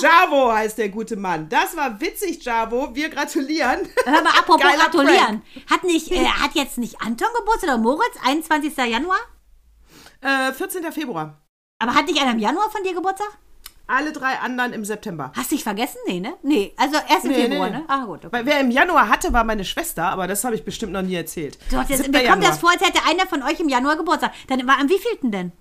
[0.00, 1.48] Javo heißt der gute Mann.
[1.48, 2.92] Das war witzig, Javo.
[2.92, 3.88] Wir gratulieren.
[4.04, 5.42] Hör mal, apropos Geiler gratulieren.
[5.70, 8.76] Hat, nicht, äh, hat jetzt nicht Anton Geburtstag oder Moritz, 21.
[8.76, 9.18] Januar?
[10.20, 10.90] Äh, 14.
[10.90, 11.40] Februar.
[11.78, 13.28] Aber hat nicht einer im Januar von dir Geburtstag?
[13.86, 15.32] Alle drei anderen im September.
[15.36, 15.98] Hast du dich vergessen?
[16.06, 16.34] Nee, ne?
[16.42, 17.76] Nee, also erst im Nee, Februar, nee.
[17.78, 17.84] ne?
[17.88, 18.24] Ah, gut.
[18.24, 18.28] Okay.
[18.30, 21.14] Weil wer im Januar hatte, war meine Schwester, aber das habe ich bestimmt noch nie
[21.14, 21.58] erzählt.
[21.70, 22.10] So, jetzt, 7.
[22.10, 24.32] mir kommt das vor, als hätte einer von euch im Januar Geburtstag.
[24.48, 25.52] Dann war am wievielten denn?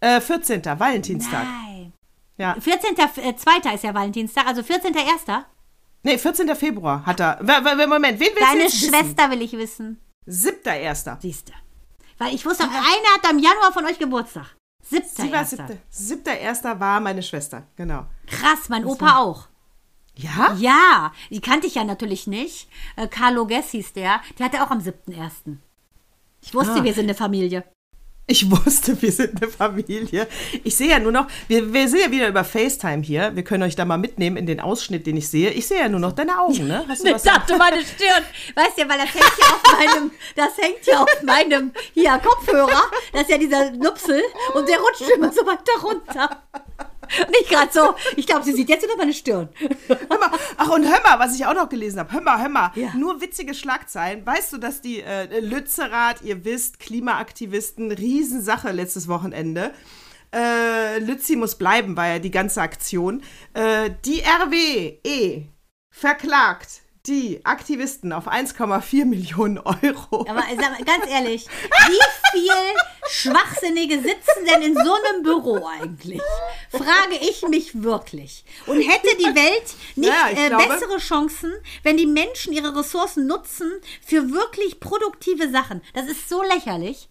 [0.00, 0.64] Äh, 14.
[0.64, 1.44] Valentinstag.
[1.44, 1.92] Nein.
[2.38, 2.56] Ja.
[2.58, 2.96] 14.
[3.22, 3.74] Äh, 2.
[3.74, 4.96] ist ja Valentinstag, also 14.
[4.96, 5.06] 1.
[6.02, 6.54] Nee, 14.
[6.56, 7.38] Februar hat er.
[7.42, 8.94] Moment, wen willst du Deine jetzt wissen?
[8.94, 10.00] Schwester will ich wissen.
[10.26, 11.20] 7.1.
[11.20, 11.52] Siehst du.
[12.18, 14.46] Weil ich wusste, einer hat am Januar von euch Geburtstag.
[14.82, 15.04] 7.
[15.14, 15.78] Sie war 7.
[15.92, 16.80] 7.1.
[16.80, 18.06] war meine Schwester, genau.
[18.26, 19.48] Krass, mein Opa auch.
[20.16, 20.54] Ja?
[20.58, 22.68] Ja, die kannte ich ja natürlich nicht.
[22.96, 24.20] Äh, Carlo Guess hieß der.
[24.38, 25.56] Der hatte auch am 7.1.
[26.42, 26.84] Ich wusste, Ah.
[26.84, 27.64] wir sind eine Familie.
[28.30, 30.28] Ich wusste, wir sind eine Familie.
[30.62, 33.34] Ich sehe ja nur noch, wir, wir sind ja wieder über FaceTime hier.
[33.34, 35.50] Wir können euch da mal mitnehmen in den Ausschnitt, den ich sehe.
[35.50, 36.84] Ich sehe ja nur noch deine Augen, ne?
[36.86, 37.22] Hast du Ich was?
[37.24, 38.22] dachte, meine Stirn.
[38.54, 42.84] Weißt du, weil das hängt ja auf meinem, das hängt ja auf meinem, hier, Kopfhörer.
[43.12, 44.22] Das ist ja dieser Nupsel.
[44.54, 46.42] Und der rutscht immer so weiter runter.
[47.30, 47.94] Nicht gerade so.
[48.16, 49.48] Ich glaube, sie sieht jetzt nur meine Stirn.
[49.88, 52.12] Hör mal, ach, und hör mal, was ich auch noch gelesen habe.
[52.12, 52.72] Hör mal, hör mal.
[52.74, 52.92] Ja.
[52.94, 54.24] Nur witzige Schlagzeilen.
[54.24, 59.72] Weißt du, dass die äh, Lützerath, ihr wisst, Klimaaktivisten, Riesensache letztes Wochenende.
[60.32, 63.22] Äh, Lützi muss bleiben, war ja die ganze Aktion.
[63.54, 65.48] Äh, die RWE
[65.90, 70.26] verklagt die Aktivisten auf 1,4 Millionen Euro.
[70.28, 71.46] Aber sag ganz ehrlich,
[71.88, 72.52] wie viel
[73.08, 76.20] Schwachsinnige sitzen denn in so einem Büro eigentlich?
[76.70, 78.44] Frage ich mich wirklich.
[78.66, 81.52] Und hätte die Welt nicht Ja, ich äh, glaube- bessere Chancen,
[81.82, 83.70] wenn die Menschen ihre Ressourcen nutzen
[84.04, 85.82] für wirklich produktive Sachen?
[85.94, 87.08] Das ist so lächerlich.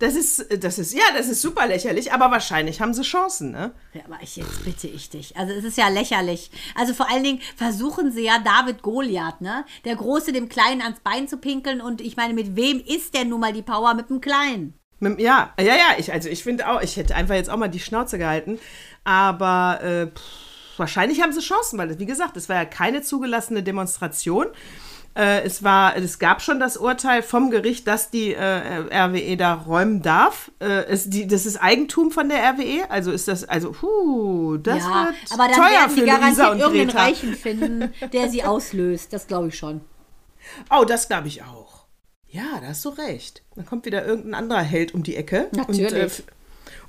[0.00, 3.74] Das ist, das ist, ja, das ist super lächerlich, aber wahrscheinlich haben sie Chancen, ne?
[3.94, 5.36] Ja, aber ich, jetzt bitte ich dich.
[5.36, 6.52] Also es ist ja lächerlich.
[6.76, 9.64] Also vor allen Dingen versuchen sie ja David Goliath, ne?
[9.84, 11.80] Der Große dem Kleinen ans Bein zu pinkeln.
[11.80, 13.94] Und ich meine, mit wem ist denn nun mal die Power?
[13.94, 14.77] Mit dem Kleinen.
[15.00, 17.80] Ja, ja, ja, ich, also ich finde auch, ich hätte einfach jetzt auch mal die
[17.80, 18.58] Schnauze gehalten,
[19.04, 23.62] aber äh, pff, wahrscheinlich haben sie Chancen, weil, wie gesagt, es war ja keine zugelassene
[23.62, 24.46] Demonstration.
[25.14, 29.54] Äh, es, war, es gab schon das Urteil vom Gericht, dass die äh, RWE da
[29.54, 30.52] räumen darf.
[30.60, 34.84] Äh, es, die, das ist Eigentum von der RWE, also ist das, also, puh, das
[34.84, 36.90] ja, wird aber dann teuer werden für die Luisa garantiert irgendeinen.
[36.90, 39.12] Reichen finden, der sie auslöst.
[39.12, 39.80] Das glaube ich schon.
[40.70, 41.67] Oh, das glaube ich auch.
[42.30, 43.42] Ja, da hast du recht.
[43.56, 45.48] Dann kommt wieder irgendein anderer Held um die Ecke.
[45.52, 45.92] Und, Natürlich.
[45.92, 46.22] äh, f-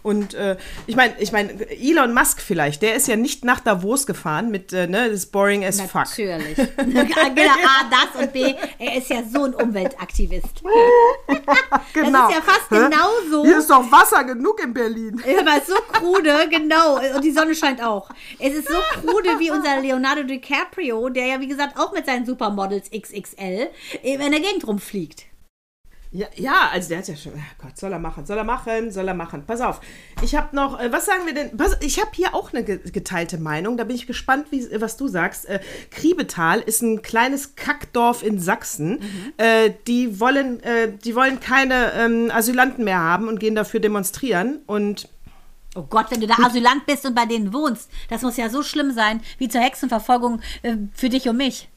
[0.03, 4.05] Und äh, ich meine, ich meine, Elon Musk vielleicht, der ist ja nicht nach Davos
[4.05, 6.05] gefahren mit, äh, ne, das ist boring as fuck.
[6.07, 6.55] Natürlich.
[6.77, 10.63] genau, A, das und B, er ist ja so ein Umweltaktivist.
[11.93, 12.27] Genau.
[12.27, 12.89] Das ist ja fast Hä?
[12.89, 13.43] genauso.
[13.45, 15.21] Hier ist doch Wasser genug in Berlin.
[15.39, 16.99] Aber so krude, genau.
[17.15, 18.09] Und die Sonne scheint auch.
[18.37, 22.25] Es ist so krude wie unser Leonardo DiCaprio, der ja, wie gesagt, auch mit seinen
[22.25, 23.69] Supermodels XXL
[24.03, 25.25] in der Gegend rumfliegt.
[26.11, 28.89] Ja, ja, also der hat ja schon, oh Gott, soll er machen, soll er machen,
[28.91, 29.43] soll er machen.
[29.45, 29.79] Pass auf,
[30.23, 32.79] ich habe noch, äh, was sagen wir denn, pass, ich habe hier auch eine ge-
[32.91, 35.47] geteilte Meinung, da bin ich gespannt, wie, was du sagst.
[35.47, 35.59] Äh,
[35.91, 38.99] Kriebetal ist ein kleines Kackdorf in Sachsen.
[39.37, 44.61] Äh, die, wollen, äh, die wollen keine ähm, Asylanten mehr haben und gehen dafür demonstrieren
[44.65, 45.07] und
[45.75, 48.63] Oh Gott, wenn du da Asylant bist und bei denen wohnst, das muss ja so
[48.63, 51.69] schlimm sein, wie zur Hexenverfolgung äh, für dich und mich.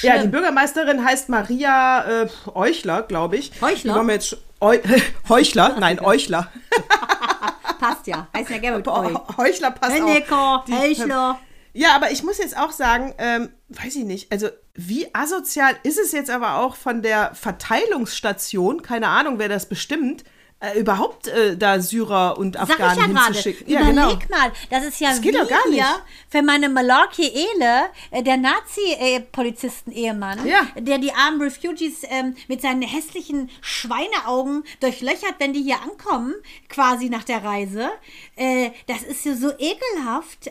[0.00, 0.30] Ja, die Schlimm.
[0.30, 3.52] Bürgermeisterin heißt Maria äh, Euchler, glaube ich.
[3.60, 4.02] Heuchler?
[4.08, 4.78] Jetzt Eu
[5.28, 5.76] Heuchler?
[5.78, 6.50] Nein, Euchler.
[7.78, 8.28] Passt ja.
[8.34, 9.16] Heißt ja gerne mit euch.
[9.36, 10.06] Heuchler passt auch.
[10.06, 11.38] Nico, Die- Heuchler.
[11.74, 15.98] Ja, aber ich muss jetzt auch sagen, ähm, weiß ich nicht, also wie asozial ist
[15.98, 20.22] es jetzt aber auch von der Verteilungsstation, keine Ahnung, wer das bestimmt,
[20.62, 23.66] äh, überhaupt äh, da Syrer und Sag ich Afghanen ja hinzuschicken.
[23.66, 24.38] Überleg genau.
[24.38, 25.84] mal, das ist ja Das geht wie doch gar nicht.
[26.28, 30.66] für meine Malarkey Ele, äh, der Nazi-Polizisten-Ehemann, Ja.
[30.78, 36.34] der die armen Refugees ähm, mit seinen hässlichen Schweineaugen durchlöchert, wenn die hier ankommen,
[36.68, 37.90] quasi nach der Reise.
[38.36, 40.50] Äh, das ist ja so ekelhaft.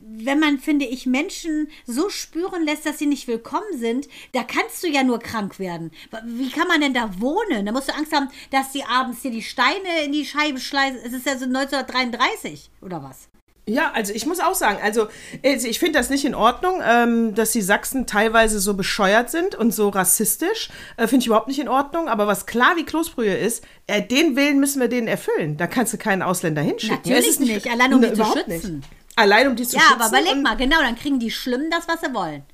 [0.00, 4.82] Wenn man, finde ich, Menschen so spüren lässt, dass sie nicht willkommen sind, da kannst
[4.82, 5.90] du ja nur krank werden.
[6.24, 7.66] Wie kann man denn da wohnen?
[7.66, 11.00] Da musst du Angst haben, dass die abends dir die Steine in die Scheibe schleißen.
[11.04, 13.28] Es ist ja so 1933 oder was?
[13.68, 15.08] Ja, also ich muss auch sagen, also
[15.44, 19.54] also ich finde das nicht in Ordnung, ähm, dass die Sachsen teilweise so bescheuert sind
[19.54, 20.70] und so rassistisch.
[20.96, 22.08] Äh, finde ich überhaupt nicht in Ordnung.
[22.08, 25.58] Aber was klar wie Kloßbrühe ist, äh, den Willen müssen wir denen erfüllen.
[25.58, 26.96] Da kannst du keinen Ausländer hinschicken.
[26.96, 28.76] Natürlich Es ist nicht, allein um die Ne, zu überhaupt schützen.
[28.78, 28.88] Nicht.
[29.18, 30.00] Allein um die zu Ja, schützen.
[30.00, 32.44] aber überleg mal, genau, dann kriegen die Schlimmen das, was sie wollen.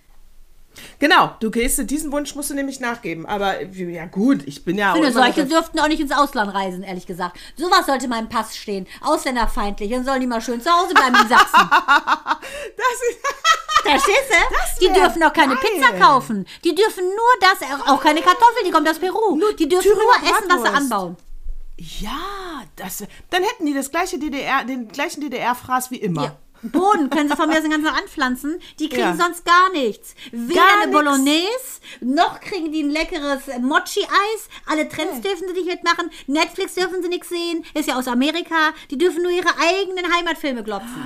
[0.99, 3.27] Genau, du gehst, diesen Wunsch musst du nämlich nachgeben.
[3.27, 6.53] Aber ja gut, ich bin ja auch Ich finde, solche dürften auch nicht ins Ausland
[6.53, 7.37] reisen, ehrlich gesagt.
[7.57, 8.87] Sowas sollte mal im Pass stehen.
[9.03, 9.91] Ausländerfeindlich.
[9.91, 11.71] Dann sollen die mal schön zu Hause bleiben in Sachsen.
[11.71, 13.19] das ist,
[13.85, 14.31] Verstehst
[14.81, 14.87] du?
[14.89, 15.65] Die dürfen auch keine geil.
[15.75, 16.47] Pizza kaufen.
[16.65, 19.39] Die dürfen nur das, auch keine Kartoffeln, die kommen aus Peru.
[19.59, 21.17] die dürfen Thüringer nur essen, was sie anbauen.
[21.77, 26.25] ja, das, dann hätten die das gleiche DDR, den gleichen DDR-Fraß wie immer.
[26.25, 26.37] Ja.
[26.73, 28.61] Bohnen können sie von mir den ganzen Tag anpflanzen.
[28.79, 29.17] Die kriegen Ja.
[29.17, 30.15] sonst gar nichts.
[30.33, 30.93] Weder Gar eine.
[30.93, 34.49] Bolognese, noch kriegen die ein leckeres Mochi-Eis.
[34.67, 36.11] Alle Trends dürfen sie nicht mitmachen.
[36.27, 37.65] Netflix dürfen sie nichts sehen.
[37.75, 38.73] Ist ja aus Amerika.
[38.91, 41.05] Die dürfen nur ihre eigenen Heimatfilme glotzen.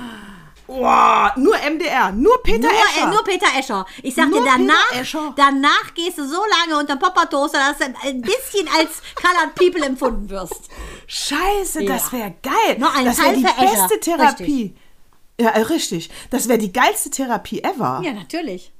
[0.67, 3.07] Boah, nur MDR, nur Peter Nur, Escher.
[3.07, 3.87] äh, nur Peter Escher.
[4.03, 8.21] Ich sag Nur dir, danach, danach gehst du so lange unter Poppertoaster, dass du ein
[8.21, 10.69] bisschen als Colored People empfunden wirst.
[11.07, 11.93] Scheiße, Ja.
[11.93, 12.77] das wäre geil.
[12.77, 13.87] Noch ein das wäre die für Escher.
[13.87, 14.75] beste Therapie.
[15.39, 16.09] Ja, äh, richtig.
[16.29, 18.01] Das wäre die geilste Therapie ever.
[18.03, 18.71] Ja, natürlich.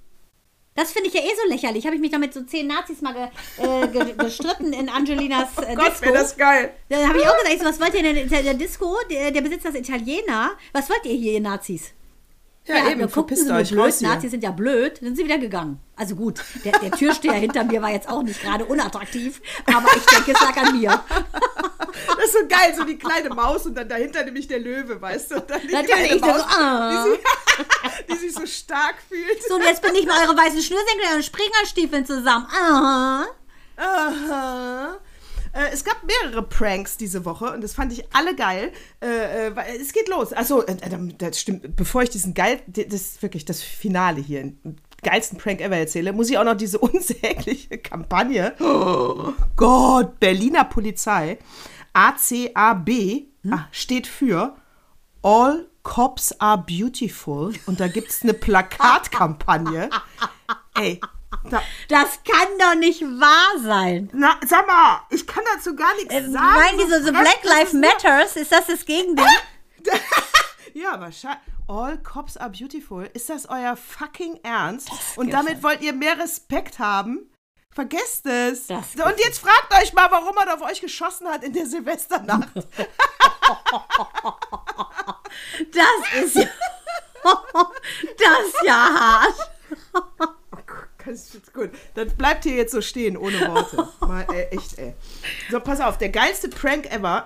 [0.76, 1.86] Das finde ich ja eh so lächerlich.
[1.86, 3.28] Habe ich mich da mit so zehn Nazis mal ge,
[3.66, 6.06] äh, ge, gestritten in Angelinas äh, Gott, Disco.
[6.06, 6.74] wäre das geil.
[6.88, 8.96] Da habe ich auch gesagt, so, was wollt ihr denn in der, der Disco?
[9.10, 10.52] Der, der Besitzer ist Italiener.
[10.72, 11.92] Was wollt ihr hier, ihr Nazis?
[12.70, 14.08] Ja, wir eben, guckten verpisst sie euch, blöd, hier.
[14.08, 15.80] Nazis sind ja blöd, dann sind sie wieder gegangen.
[15.96, 20.06] Also gut, der, der Türsteher hinter mir war jetzt auch nicht gerade unattraktiv, aber ich
[20.06, 21.04] denke, es lag an mir.
[22.08, 25.32] Das ist so geil, so die kleine Maus und dann dahinter nämlich der Löwe, weißt
[25.32, 25.36] du?
[25.36, 26.92] Und dann die Natürlich, kleine so, Maus, ah.
[26.92, 27.20] die, sich,
[28.10, 29.44] die sich so stark fühlt.
[29.48, 32.46] So, und jetzt bin ich mit eure weißen Schnürsenkel und Springerstiefeln zusammen.
[32.52, 33.26] Aha.
[33.78, 35.00] Aha.
[35.54, 38.72] Äh, es gab mehrere Pranks diese Woche und das fand ich alle geil.
[39.02, 40.34] Äh, äh, es geht los.
[40.34, 41.76] Achso, äh, äh, das stimmt.
[41.76, 44.52] Bevor ich diesen geil, das ist wirklich das Finale hier,
[45.02, 48.54] geilsten Prank ever erzähle, muss ich auch noch diese unsägliche Kampagne.
[48.60, 51.38] Oh Gott, Berliner Polizei.
[51.94, 52.90] ACAB
[53.50, 54.56] ah, steht für
[55.22, 59.90] All Cops are Beautiful und da gibt es eine Plakatkampagne.
[60.76, 61.02] Ey,
[61.50, 64.10] da, Das kann doch nicht wahr sein.
[64.14, 66.56] na, sag mal, ich kann dazu gar nichts Äh, sagen.
[66.56, 68.36] Meinen die so, Black das Lives Matters?
[68.36, 69.26] Ist das das Gegending?
[70.74, 71.40] Ja, wahrscheinlich.
[71.68, 73.10] All cops are beautiful.
[73.14, 74.90] Ist das euer fucking Ernst?
[75.18, 77.30] Und damit wollt ihr mehr Respekt haben?
[77.74, 78.68] Vergesst es.
[78.68, 82.50] Das und jetzt fragt euch mal, warum er auf euch geschossen hat in der Silvesternacht.
[85.74, 86.48] Das ist ja.
[88.18, 89.36] Das ist ja hart.
[91.10, 91.72] Das ist gut.
[91.96, 93.88] Dann bleibt hier jetzt so stehen, ohne Worte.
[94.02, 94.94] Mal, ey, echt, ey.
[95.50, 97.26] So, pass auf, der geilste Prank ever.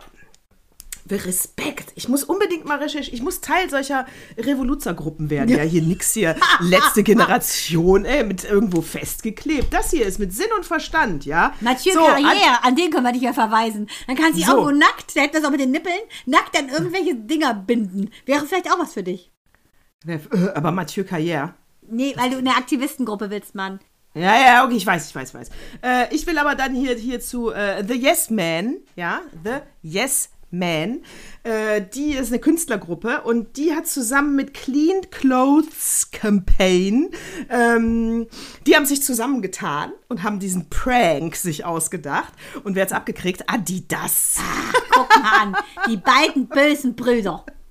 [1.09, 1.91] Respekt.
[1.95, 3.13] Ich muss unbedingt mal recherchieren.
[3.13, 4.05] Ich muss Teil solcher
[4.38, 5.49] Revoluzergruppen werden.
[5.49, 6.36] Ja, hier nix hier.
[6.61, 9.73] Letzte Generation, ey, mit irgendwo festgeklebt.
[9.73, 11.53] Das hier ist mit Sinn und Verstand, ja.
[11.59, 13.89] Mathieu So, Carrière, an den können wir dich ja verweisen.
[14.07, 14.53] Dann kannst du dich So.
[14.53, 18.09] irgendwo nackt, der hätte das auch mit den Nippeln, nackt an irgendwelche Dinger binden.
[18.25, 19.29] Wäre vielleicht auch was für dich.
[20.07, 21.53] an- Äh, Aber Mathieu Carrière.
[21.93, 23.79] Nee, weil du in der Aktivistengruppe willst, Mann.
[24.15, 25.49] Ja, ja, okay, ich weiß, ich weiß, ich weiß.
[25.81, 30.29] Äh, ich will aber dann hier, hier zu äh, The Yes Man, ja, The Yes
[30.51, 30.99] Man.
[31.41, 37.09] Äh, die ist eine Künstlergruppe und die hat zusammen mit Clean Clothes Campaign,
[37.49, 38.27] ähm,
[38.67, 42.33] die haben sich zusammengetan und haben diesen Prank sich ausgedacht.
[42.63, 43.49] Und wer hat's abgekriegt?
[43.49, 44.39] Adidas.
[44.91, 45.57] Guck mal an.
[45.89, 47.45] Die beiden bösen Brüder.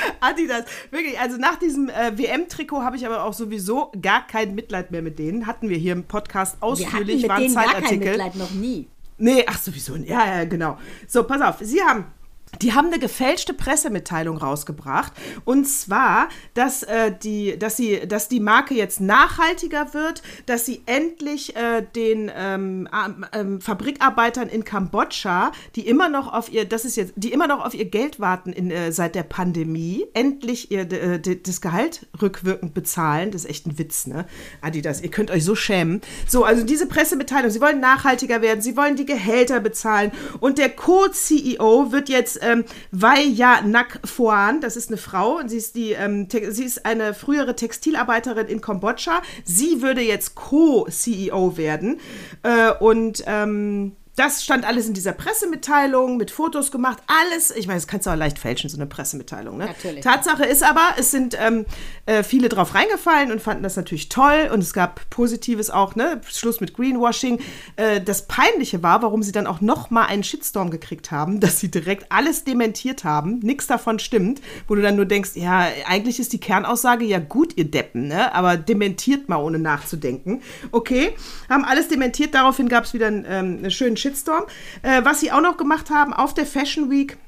[0.20, 4.90] Adidas, wirklich, also nach diesem äh, WM-Trikot habe ich aber auch sowieso gar kein Mitleid
[4.90, 5.46] mehr mit denen.
[5.46, 8.08] Hatten wir hier im Podcast Wir hatten ausführlich, mit war ein denen gar kein Zeitartikel.
[8.08, 8.88] Mitleid noch nie.
[9.18, 9.96] Nee, ach sowieso.
[9.96, 10.78] Ja, ja, genau.
[11.06, 11.56] So, pass auf.
[11.60, 12.06] Sie haben.
[12.62, 15.12] Die haben eine gefälschte Pressemitteilung rausgebracht.
[15.44, 20.82] Und zwar, dass, äh, die, dass, sie, dass die Marke jetzt nachhaltiger wird, dass sie
[20.86, 22.88] endlich äh, den ähm,
[23.32, 27.64] ähm, Fabrikarbeitern in Kambodscha, die immer noch auf ihr, das ist jetzt, die immer noch
[27.64, 32.74] auf ihr Geld warten in, äh, seit der Pandemie, endlich ihr äh, das Gehalt rückwirkend
[32.74, 33.30] bezahlen.
[33.30, 34.26] Das ist echt ein Witz, ne?
[34.60, 36.00] Adidas, ihr könnt euch so schämen.
[36.26, 40.12] So, also diese Pressemitteilung, sie wollen nachhaltiger werden, sie wollen die Gehälter bezahlen.
[40.40, 42.64] Und der Co-CEO wird jetzt ähm,
[43.64, 48.46] Nak Phoan, das ist eine Frau, sie ist, die, ähm, sie ist eine frühere Textilarbeiterin
[48.46, 49.22] in Kambodscha.
[49.44, 52.00] Sie würde jetzt Co-CEO werden.
[52.42, 57.50] Äh, und ähm, das stand alles in dieser Pressemitteilung, mit Fotos gemacht, alles.
[57.50, 59.58] Ich meine, das kannst du auch leicht fälschen, so eine Pressemitteilung.
[59.58, 59.66] Ne?
[59.66, 60.02] Natürlich.
[60.02, 61.66] Tatsache ist aber, es sind ähm,
[62.06, 66.22] äh, viele drauf reingefallen und fanden das natürlich toll und es gab Positives auch, ne?
[66.26, 67.40] Schluss mit Greenwashing.
[67.76, 71.60] Äh, das Peinliche war, warum sie dann auch noch mal einen Shitstorm gekriegt haben, dass
[71.60, 76.18] sie direkt alles dementiert haben, nichts davon stimmt, wo du dann nur denkst, ja, eigentlich
[76.18, 78.34] ist die Kernaussage ja gut, ihr Deppen, ne?
[78.34, 80.40] Aber dementiert mal ohne nachzudenken.
[80.72, 81.14] Okay,
[81.50, 84.05] haben alles dementiert, daraufhin gab es wieder einen, ähm, einen schönen Shitstorm.
[84.82, 87.18] Äh, was sie auch noch gemacht haben auf der Fashion Week,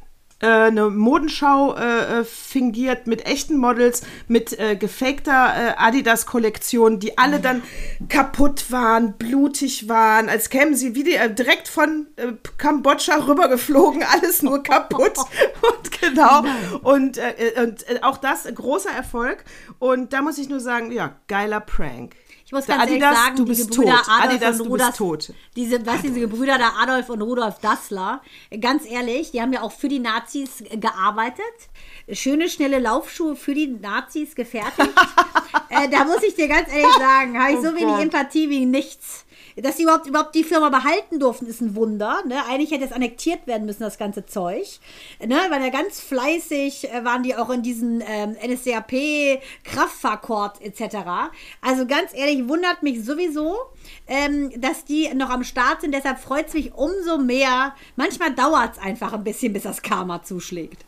[0.40, 7.18] äh, eine Modenschau äh, äh, fingiert mit echten Models, mit äh, gefakter äh, Adidas-Kollektion, die
[7.18, 7.60] alle dann
[8.08, 14.04] kaputt waren, blutig waren, als kämen sie wie die, äh, direkt von äh, Kambodscha rübergeflogen,
[14.12, 15.18] alles nur kaputt.
[15.60, 16.44] und genau.
[16.82, 17.18] Und,
[17.60, 19.44] und auch das, großer Erfolg.
[19.80, 22.14] Und da muss ich nur sagen, ja, geiler Prank.
[22.48, 24.08] Ich muss ganz Adidas, ehrlich sagen, du die bist Gebrüder tot.
[24.08, 25.32] Adolf Adidas, und Rudolf, tot.
[25.54, 28.22] Diese, weißt du, diese Gebrüder da Adolf und Rudolf Dassler,
[28.58, 31.44] ganz ehrlich, die haben ja auch für die Nazis gearbeitet.
[32.10, 34.78] Schöne, schnelle Laufschuhe für die Nazis gefertigt.
[35.68, 38.00] äh, da muss ich dir ganz ehrlich sagen, habe ich Oh so wenig Gott.
[38.00, 39.26] Empathie wie nichts.
[39.62, 42.22] Dass sie überhaupt, überhaupt die Firma behalten durften, ist ein Wunder.
[42.26, 42.36] Ne?
[42.48, 44.80] Eigentlich hätte es annektiert werden müssen, das ganze Zeug.
[45.24, 45.36] Ne?
[45.48, 50.96] Weil ja ganz fleißig äh, waren die auch in diesen ähm, NSDAP, Kraftfahrkord etc.
[51.60, 53.56] Also ganz ehrlich, wundert mich sowieso,
[54.06, 55.94] ähm, dass die noch am Start sind.
[55.94, 57.74] Deshalb freut es mich umso mehr.
[57.96, 60.87] Manchmal dauert es einfach ein bisschen, bis das Karma zuschlägt.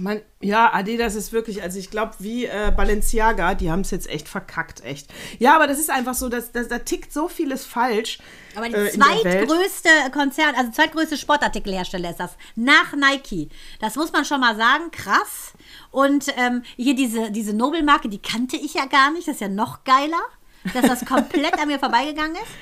[0.00, 4.08] Man, ja, Adidas ist wirklich, also ich glaube, wie äh, Balenciaga, die haben es jetzt
[4.08, 5.12] echt verkackt, echt.
[5.38, 8.18] Ja, aber das ist einfach so, dass, dass da tickt so vieles falsch.
[8.56, 13.50] Aber die äh, zweitgrößte Konzern, also zweitgrößte Sportartikelhersteller ist das, nach Nike.
[13.80, 15.52] Das muss man schon mal sagen, krass.
[15.90, 19.48] Und ähm, hier diese, diese Nobelmarke, die kannte ich ja gar nicht, das ist ja
[19.48, 20.22] noch geiler,
[20.72, 22.52] dass das komplett an mir vorbeigegangen ist.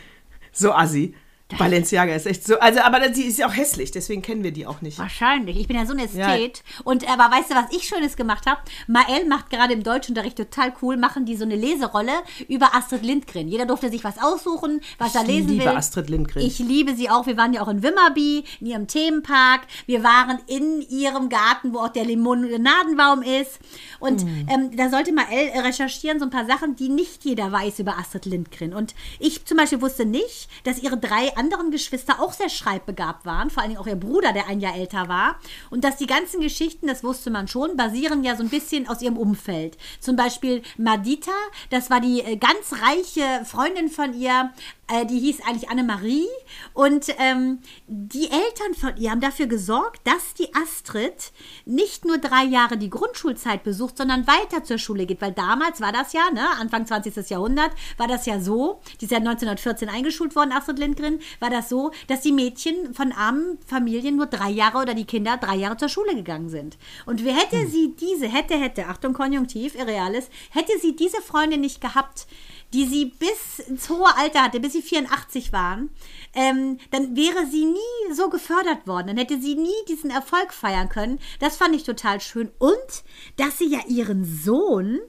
[0.53, 1.14] So assi.
[1.59, 4.66] Balenciaga ist echt so, also, aber sie ist ja auch hässlich, deswegen kennen wir die
[4.66, 4.98] auch nicht.
[4.98, 5.59] Wahrscheinlich.
[5.59, 6.62] Ich bin ja so ein Ästhet.
[6.84, 8.61] Und aber weißt du, was ich Schönes gemacht habe?
[8.86, 12.12] Mael macht gerade im Deutschunterricht total cool, machen die so eine Leserolle
[12.48, 13.48] über Astrid Lindgren.
[13.48, 15.76] Jeder durfte sich was aussuchen, was er Ich lesen liebe will.
[15.76, 16.42] Astrid Lindgren.
[16.44, 17.26] Ich liebe sie auch.
[17.26, 19.62] Wir waren ja auch in Wimmerby, in ihrem Themenpark.
[19.86, 23.59] Wir waren in ihrem Garten, wo auch der Limonadenbaum ist.
[23.98, 24.46] Und Hm.
[24.51, 28.26] ähm, da sollte Mael recherchieren, so ein paar Sachen, die nicht jeder weiß über Astrid
[28.26, 28.72] Lindgren.
[28.74, 33.49] Und ich zum Beispiel wusste nicht, dass ihre drei anderen Geschwister auch sehr schreibbegabt waren.
[33.49, 35.36] Vor allen Dingen auch ihr Bruder, der ein Jahr älter war.
[35.70, 39.01] Und dass die ganzen Geschichten, das wusste man schon, basieren ja so ein bisschen aus
[39.01, 39.78] ihrem Umfeld.
[40.01, 41.32] Zum Beispiel Madita,
[41.70, 44.51] das war die äh, ganz reiche Freundin von ihr,
[44.93, 46.26] äh, die hieß eigentlich Annemarie.
[46.74, 51.32] Und ähm, die Eltern von ihr haben dafür gesorgt, dass die Astrid
[51.64, 55.20] nicht nur drei Jahre die Grundschulzeit besucht, sondern weiter zur Schule geht.
[55.20, 57.30] Weil damals war das ja, ne, Anfang 20.
[57.30, 61.68] Jahrhundert, war das ja so, die ist ja 1914 eingeschult worden, Astrid Lindgren, war das
[61.68, 65.76] so, dass die Mädchen von armen Familien nur drei Jahre oder die Kinder drei Jahre
[65.76, 66.78] zur Schule gegangen sind.
[67.07, 71.80] Und wer hätte sie diese, hätte, hätte, Achtung, Konjunktiv, Irreales, hätte sie diese Freundin nicht
[71.80, 72.26] gehabt,
[72.73, 75.91] die sie bis ins hohe Alter hatte, bis sie 84 waren,
[76.35, 79.09] ähm, dann wäre sie nie so gefördert worden.
[79.09, 81.18] Dann hätte sie nie diesen Erfolg feiern können.
[81.41, 82.51] Das fand ich total schön.
[82.59, 83.05] Und
[83.37, 85.01] dass sie ja ihren Sohn,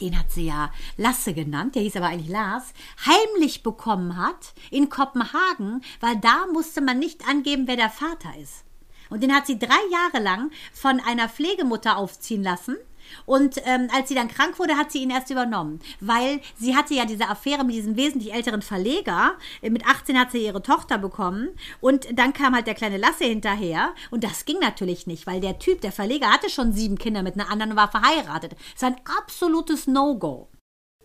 [0.00, 2.72] den hat sie ja Lasse genannt, der hieß aber eigentlich Lars,
[3.06, 8.64] heimlich bekommen hat in Kopenhagen, weil da musste man nicht angeben, wer der Vater ist.
[9.10, 12.76] Und den hat sie drei Jahre lang von einer Pflegemutter aufziehen lassen.
[13.26, 16.94] Und ähm, als sie dann krank wurde, hat sie ihn erst übernommen, weil sie hatte
[16.94, 19.34] ja diese Affäre mit diesem wesentlich älteren Verleger.
[19.62, 21.50] Mit 18 hat sie ihre Tochter bekommen
[21.80, 25.58] und dann kam halt der kleine Lasse hinterher und das ging natürlich nicht, weil der
[25.58, 28.52] Typ, der Verleger, hatte schon sieben Kinder mit einer anderen und war verheiratet.
[28.52, 30.48] Das ist ein absolutes No-Go.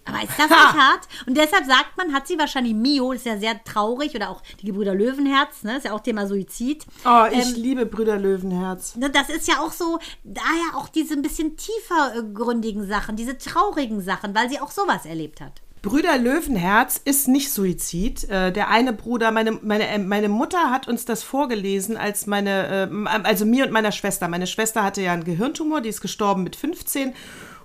[0.10, 1.07] Aber ist das nicht hart?
[1.26, 4.66] Und deshalb sagt man, hat sie wahrscheinlich Mio, ist ja sehr traurig, oder auch die
[4.66, 5.78] Gebrüder Löwenherz, ne?
[5.78, 6.86] Ist ja auch Thema Suizid.
[7.05, 8.95] Oh, ich ähm, liebe Brüder Löwenherz.
[8.95, 14.01] Ne, das ist ja auch so, daher auch diese ein bisschen tiefergründigen Sachen, diese traurigen
[14.01, 15.62] Sachen, weil sie auch sowas erlebt hat.
[15.82, 18.30] Brüder Löwenherz ist nicht Suizid.
[18.30, 22.89] Äh, der eine Bruder, meine, meine, äh, meine Mutter hat uns das vorgelesen, als meine,
[22.91, 24.28] äh, also mir und meiner Schwester.
[24.28, 27.14] Meine Schwester hatte ja einen Gehirntumor, die ist gestorben mit 15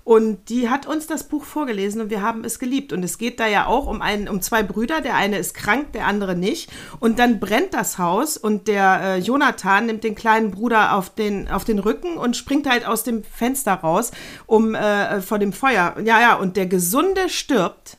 [0.05, 2.93] und die hat uns das Buch vorgelesen und wir haben es geliebt.
[2.93, 5.01] Und es geht da ja auch um, einen, um zwei Brüder.
[5.01, 6.71] Der eine ist krank, der andere nicht.
[7.01, 11.49] Und dann brennt das Haus und der äh, Jonathan nimmt den kleinen Bruder auf den,
[11.49, 14.13] auf den Rücken und springt halt aus dem Fenster raus,
[14.45, 15.97] um äh, vor dem Feuer.
[16.05, 17.97] Ja, ja, und der Gesunde stirbt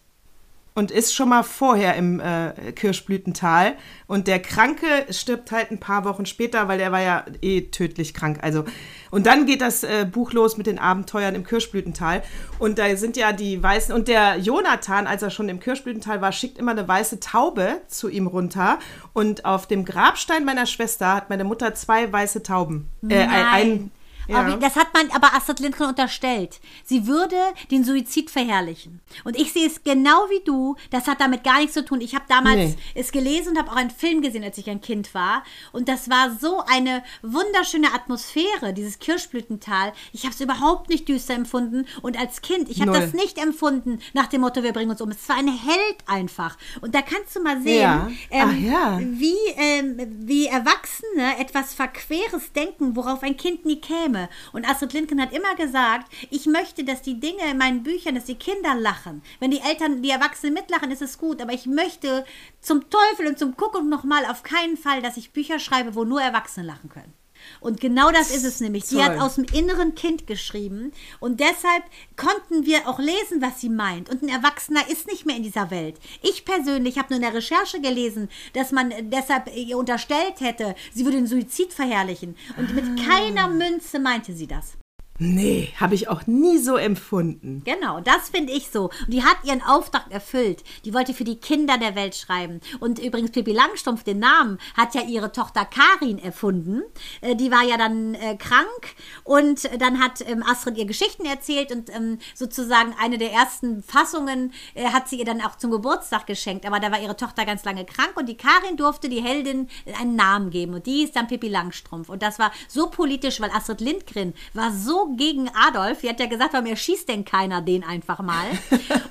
[0.76, 3.76] und ist schon mal vorher im äh, Kirschblütental.
[4.08, 8.14] Und der Kranke stirbt halt ein paar Wochen später, weil er war ja eh tödlich
[8.14, 8.40] krank.
[8.42, 8.66] Also,
[9.10, 12.22] und dann geht das äh, Buch los mit den Abenteuern im Kirschblütental.
[12.60, 13.96] Und da sind ja die weißen.
[13.96, 18.10] Und der Jonathan, als er schon im Kirschblütental war, schickt immer eine weiße Taube zu
[18.10, 18.78] ihm runter.
[19.14, 22.90] Und auf dem Grabstein meiner Schwester hat meine Mutter zwei weiße Tauben.
[23.08, 23.92] Äh, ein,
[24.28, 24.38] ja.
[24.38, 26.60] Aber das hat man aber Astrid Lindgren unterstellt.
[26.84, 27.38] Sie würde
[27.72, 29.02] den Suizid verherrlichen.
[29.24, 30.76] Und ich sehe es genau wie du.
[30.90, 32.02] Das hat damit gar nichts zu tun.
[32.02, 32.78] Ich habe damals nee.
[32.96, 35.44] es gelesen und habe auch einen Film gesehen, als ich ein Kind war.
[35.72, 39.94] Und das war so eine wunderschöne Atmosphäre, dieses Kirschblütental.
[40.14, 41.86] Ich habe es überhaupt nicht düster empfunden.
[42.02, 45.10] Und als Kind, ich habe das nicht empfunden nach dem Motto, wir bringen uns um.
[45.10, 46.58] Es war ein Held einfach.
[46.82, 48.10] Und da kannst du mal sehen, ja.
[48.30, 49.00] Ähm, ja.
[49.00, 49.98] wie, ähm,
[50.28, 54.15] wie Erwachsene etwas Verqueres denken, worauf ein Kind nie käme.
[54.16, 54.30] Filme.
[54.54, 58.26] Und Astrid Lindgren hat immer gesagt, ich möchte, dass die Dinge in meinen Büchern, dass
[58.26, 59.22] die Kinder lachen.
[59.40, 61.42] Wenn die Eltern, die Erwachsenen mitlachen, ist es gut.
[61.42, 62.26] Aber ich möchte
[62.62, 66.22] zum Teufel und zum Kuckuck nochmal auf keinen Fall, dass ich Bücher schreibe, wo nur
[66.22, 67.14] Erwachsene lachen können.
[67.60, 68.86] Und genau das ist es nämlich.
[68.86, 71.84] Sie hat aus dem inneren Kind geschrieben und deshalb
[72.16, 74.10] konnten wir auch lesen, was sie meint.
[74.10, 75.98] Und ein Erwachsener ist nicht mehr in dieser Welt.
[76.22, 81.06] Ich persönlich habe nur in der Recherche gelesen, dass man deshalb ihr unterstellt hätte, sie
[81.06, 82.36] würde den Suizid verherrlichen.
[82.58, 84.78] Und mit keiner Münze meinte sie das.
[85.18, 87.62] Nee, habe ich auch nie so empfunden.
[87.64, 88.90] Genau, das finde ich so.
[89.06, 90.62] Und die hat ihren Auftrag erfüllt.
[90.84, 92.60] Die wollte für die Kinder der Welt schreiben.
[92.82, 96.82] Und übrigens, Pippi Langstrumpf, den Namen, hat ja ihre Tochter Karin erfunden.
[97.22, 101.72] Äh, die war ja dann äh, krank und dann hat ähm, Astrid ihr Geschichten erzählt
[101.72, 106.28] und ähm, sozusagen eine der ersten Fassungen äh, hat sie ihr dann auch zum Geburtstag
[106.28, 106.66] geschenkt.
[106.66, 110.18] Aber da war ihre Tochter ganz lange krank und die Karin durfte die Heldin einen
[110.18, 110.74] Namen geben.
[110.74, 112.10] Und die ist dann Pippi Langstrumpf.
[112.10, 116.02] Und das war so politisch, weil Astrid Lindgren war so gegen Adolf.
[116.02, 118.46] Sie hat ja gesagt, warum erschießt denn keiner den einfach mal?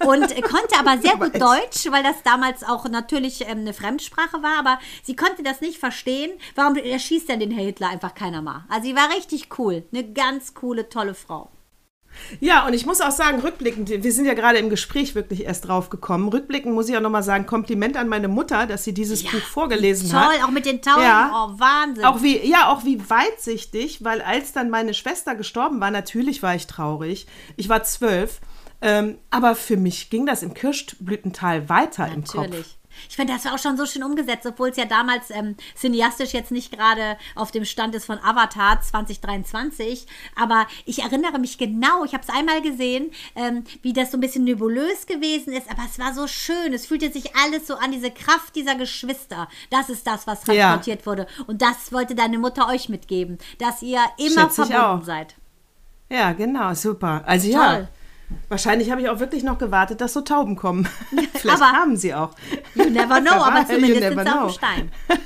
[0.07, 4.59] Und konnte aber sehr gut Deutsch, weil das damals auch natürlich ähm, eine Fremdsprache war,
[4.59, 6.33] aber sie konnte das nicht verstehen.
[6.55, 8.65] Warum erschießt denn den Herr Hitler einfach keiner mal?
[8.69, 9.85] Also sie war richtig cool.
[9.93, 11.51] Eine ganz coole, tolle Frau.
[12.41, 15.69] Ja, und ich muss auch sagen, rückblickend, wir sind ja gerade im Gespräch wirklich erst
[15.69, 16.29] drauf gekommen.
[16.29, 19.41] Rückblickend muss ich auch nochmal sagen, Kompliment an meine Mutter, dass sie dieses ja, Buch
[19.41, 20.33] vorgelesen toll, hat.
[20.33, 21.03] Toll, auch mit den Tauben.
[21.03, 21.31] Ja.
[21.33, 22.05] Oh, Wahnsinn.
[22.05, 26.55] Auch wie, ja, auch wie weitsichtig, weil als dann meine Schwester gestorben war, natürlich war
[26.55, 27.27] ich traurig.
[27.57, 28.41] Ich war zwölf.
[28.81, 32.35] Ähm, aber für mich ging das im Kirschblütental weiter natürlich.
[32.35, 32.67] im Kopf.
[33.09, 36.33] Ich finde, das war auch schon so schön umgesetzt, obwohl es ja damals ähm, cineastisch
[36.33, 40.07] jetzt nicht gerade auf dem Stand ist von Avatar 2023.
[40.37, 44.21] Aber ich erinnere mich genau, ich habe es einmal gesehen, ähm, wie das so ein
[44.21, 45.71] bisschen nebulös gewesen ist.
[45.71, 46.73] Aber es war so schön.
[46.73, 49.49] Es fühlte sich alles so an, diese Kraft dieser Geschwister.
[49.71, 51.07] Das ist das, was transportiert ja.
[51.07, 51.27] wurde.
[51.47, 55.35] Und das wollte deine Mutter euch mitgeben, dass ihr immer Schätze verbunden seid.
[56.11, 57.23] Ja, genau, super.
[57.27, 57.61] Also Toll.
[57.61, 57.89] ja.
[58.49, 60.89] Wahrscheinlich habe ich auch wirklich noch gewartet, dass so Tauben kommen.
[61.35, 62.31] Vielleicht aber haben sie auch.
[62.75, 64.93] You never know, aber zumindest sind sie auf dem Stein.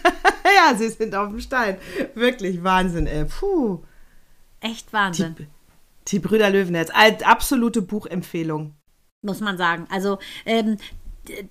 [0.44, 1.78] ja, sie sind auf dem Stein.
[2.14, 3.24] Wirklich Wahnsinn, ey.
[3.24, 3.82] Puh.
[4.60, 5.36] Echt Wahnsinn.
[5.38, 5.46] Die,
[6.08, 6.90] die Brüder Löwenherz.
[7.24, 8.74] Absolute Buchempfehlung.
[9.22, 9.86] Muss man sagen.
[9.90, 10.76] Also, ähm,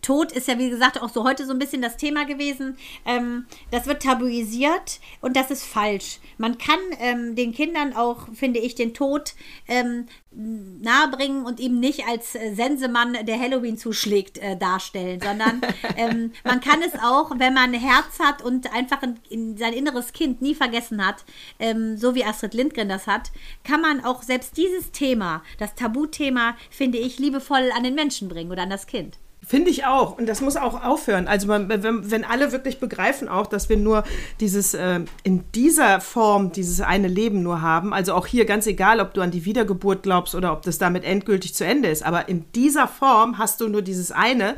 [0.02, 2.78] Tod ist ja, wie gesagt, auch so heute so ein bisschen das Thema gewesen.
[3.06, 6.20] Ähm, das wird tabuisiert und das ist falsch.
[6.38, 9.36] Man kann ähm, den Kindern auch, finde ich, den Tod
[9.68, 15.62] ähm, nahebringen und ihm nicht als äh, Sensemann, der Halloween zuschlägt, äh, darstellen, sondern
[15.98, 19.74] ähm, man kann es auch, wenn man ein Herz hat und einfach in, in sein
[19.74, 21.26] inneres Kind nie vergessen hat,
[21.60, 23.32] ähm, so wie Astrid Lindgren das hat,
[23.64, 28.52] kann man auch selbst dieses Thema, das Tabuthema, finde ich, liebevoll an den Menschen bringen
[28.52, 29.18] oder an das Kind.
[29.50, 30.18] Finde ich auch.
[30.18, 31.26] Und das muss auch aufhören.
[31.26, 34.04] Also man, wenn, wenn, alle wirklich begreifen auch, dass wir nur
[34.42, 39.00] dieses, äh, in dieser Form, dieses eine Leben nur haben, also auch hier ganz egal,
[39.00, 42.28] ob du an die Wiedergeburt glaubst oder ob das damit endgültig zu Ende ist, aber
[42.28, 44.58] in dieser Form hast du nur dieses eine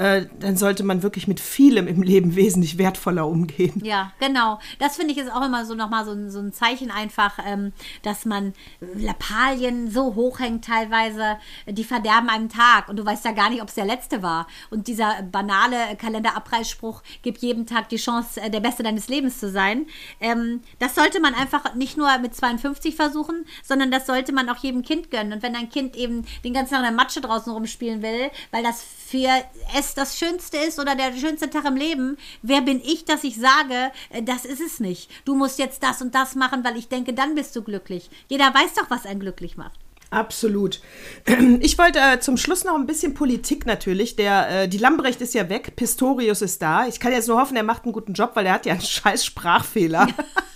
[0.00, 3.82] äh, dann sollte man wirklich mit vielem im Leben wesentlich wertvoller umgehen.
[3.84, 4.58] Ja, genau.
[4.78, 7.72] Das finde ich ist auch immer so nochmal so, so ein Zeichen einfach, ähm,
[8.02, 11.36] dass man Lappalien so hochhängt teilweise,
[11.66, 14.46] die verderben einem Tag und du weißt ja gar nicht, ob es der letzte war.
[14.70, 19.50] Und dieser banale Kalenderabreißspruch gibt jedem Tag die Chance, äh, der Beste deines Lebens zu
[19.50, 19.86] sein.
[20.20, 24.62] Ähm, das sollte man einfach nicht nur mit 52 versuchen, sondern das sollte man auch
[24.62, 25.34] jedem Kind gönnen.
[25.34, 28.62] Und wenn ein Kind eben den ganzen Tag in der Matsche draußen rumspielen will, weil
[28.62, 29.28] das für
[29.76, 33.36] es das Schönste ist oder der schönste Tag im Leben, wer bin ich, dass ich
[33.36, 35.10] sage, äh, das ist es nicht.
[35.24, 38.08] Du musst jetzt das und das machen, weil ich denke, dann bist du glücklich.
[38.28, 39.78] Jeder weiß doch, was einen glücklich macht.
[40.10, 40.80] Absolut.
[41.60, 44.16] Ich wollte äh, zum Schluss noch ein bisschen Politik natürlich.
[44.16, 46.86] Der, äh, die Lambrecht ist ja weg, Pistorius ist da.
[46.86, 48.82] Ich kann jetzt nur hoffen, er macht einen guten Job, weil er hat ja einen
[48.82, 50.06] scheiß Sprachfehler.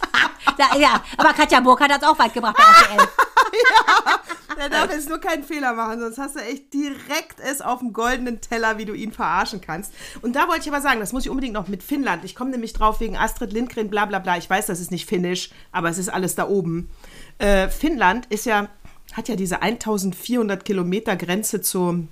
[0.59, 3.09] da, ja, aber Katja Burkhardt hat es auch weit gebracht bei RTL.
[4.49, 7.81] ja, der darf jetzt nur keinen Fehler machen, sonst hast du echt direkt es auf
[7.81, 9.93] dem goldenen Teller, wie du ihn verarschen kannst.
[10.23, 12.25] Und da wollte ich aber sagen, das muss ich unbedingt noch mit Finnland.
[12.25, 14.37] Ich komme nämlich drauf wegen Astrid Lindgren, bla bla bla.
[14.37, 16.89] Ich weiß, das ist nicht finnisch, aber es ist alles da oben.
[17.39, 18.69] Äh, Finnland ist ja,
[19.13, 22.07] hat ja diese 1400 Kilometer Grenze zu,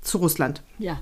[0.00, 0.62] zu Russland.
[0.78, 1.00] Ja.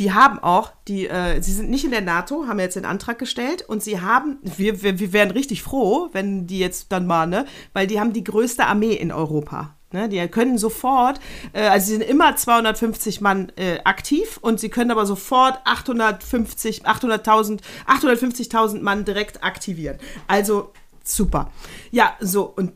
[0.00, 3.18] Die haben auch, die, äh, sie sind nicht in der NATO, haben jetzt den Antrag
[3.18, 7.26] gestellt und sie haben, wir, wir, wir wären richtig froh, wenn die jetzt dann mal,
[7.26, 7.44] ne,
[7.74, 9.76] weil die haben die größte Armee in Europa.
[9.92, 11.20] Ne, die können sofort,
[11.52, 16.86] äh, also sie sind immer 250 Mann äh, aktiv und sie können aber sofort 850,
[16.86, 19.98] 800.000, 850.000 Mann direkt aktivieren.
[20.26, 20.72] Also
[21.04, 21.50] super.
[21.90, 22.72] Ja, so und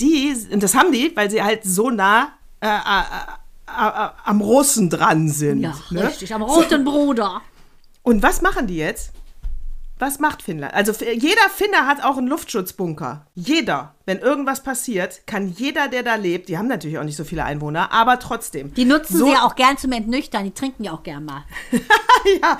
[0.00, 3.37] die, und das haben die, weil sie halt so nah äh, äh
[3.76, 5.60] am Russen dran sind.
[5.60, 6.08] Ja, ne?
[6.08, 7.42] richtig, am roten Bruder.
[8.02, 9.12] Und was machen die jetzt?
[9.98, 10.74] Was macht Finnland?
[10.74, 13.26] Also jeder Finner hat auch einen Luftschutzbunker.
[13.34, 13.94] Jeder.
[14.06, 17.44] Wenn irgendwas passiert, kann jeder, der da lebt, die haben natürlich auch nicht so viele
[17.44, 18.72] Einwohner, aber trotzdem.
[18.74, 21.42] Die nutzen so, sie ja auch gern zum Entnüchtern, die trinken ja auch gern mal.
[22.42, 22.58] ja.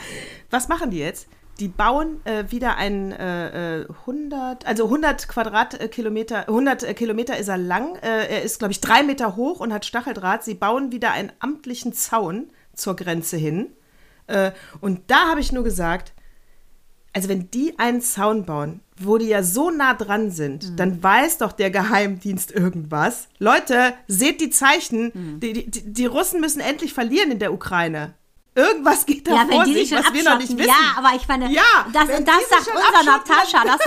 [0.50, 1.28] Was machen die jetzt?
[1.58, 7.48] Die bauen äh, wieder ein äh, 100, äh, also 100 Quadratkilometer, 100 äh, Kilometer ist
[7.48, 7.96] er lang.
[7.96, 10.44] Äh, er ist, glaube ich, drei Meter hoch und hat Stacheldraht.
[10.44, 13.70] Sie bauen wieder einen amtlichen Zaun zur Grenze hin.
[14.28, 16.12] Äh, und da habe ich nur gesagt,
[17.12, 20.76] also wenn die einen Zaun bauen, wo die ja so nah dran sind, mhm.
[20.76, 23.28] dann weiß doch der Geheimdienst irgendwas.
[23.38, 25.10] Leute, seht die Zeichen.
[25.14, 25.40] Mhm.
[25.40, 28.14] Die, die, die Russen müssen endlich verlieren in der Ukraine.
[28.54, 30.68] Irgendwas geht da ja, vor sich, was wir noch nicht wissen.
[30.68, 33.64] Ja, aber ich meine, ja, das, das sagt unser Natascha.
[33.64, 33.78] Das,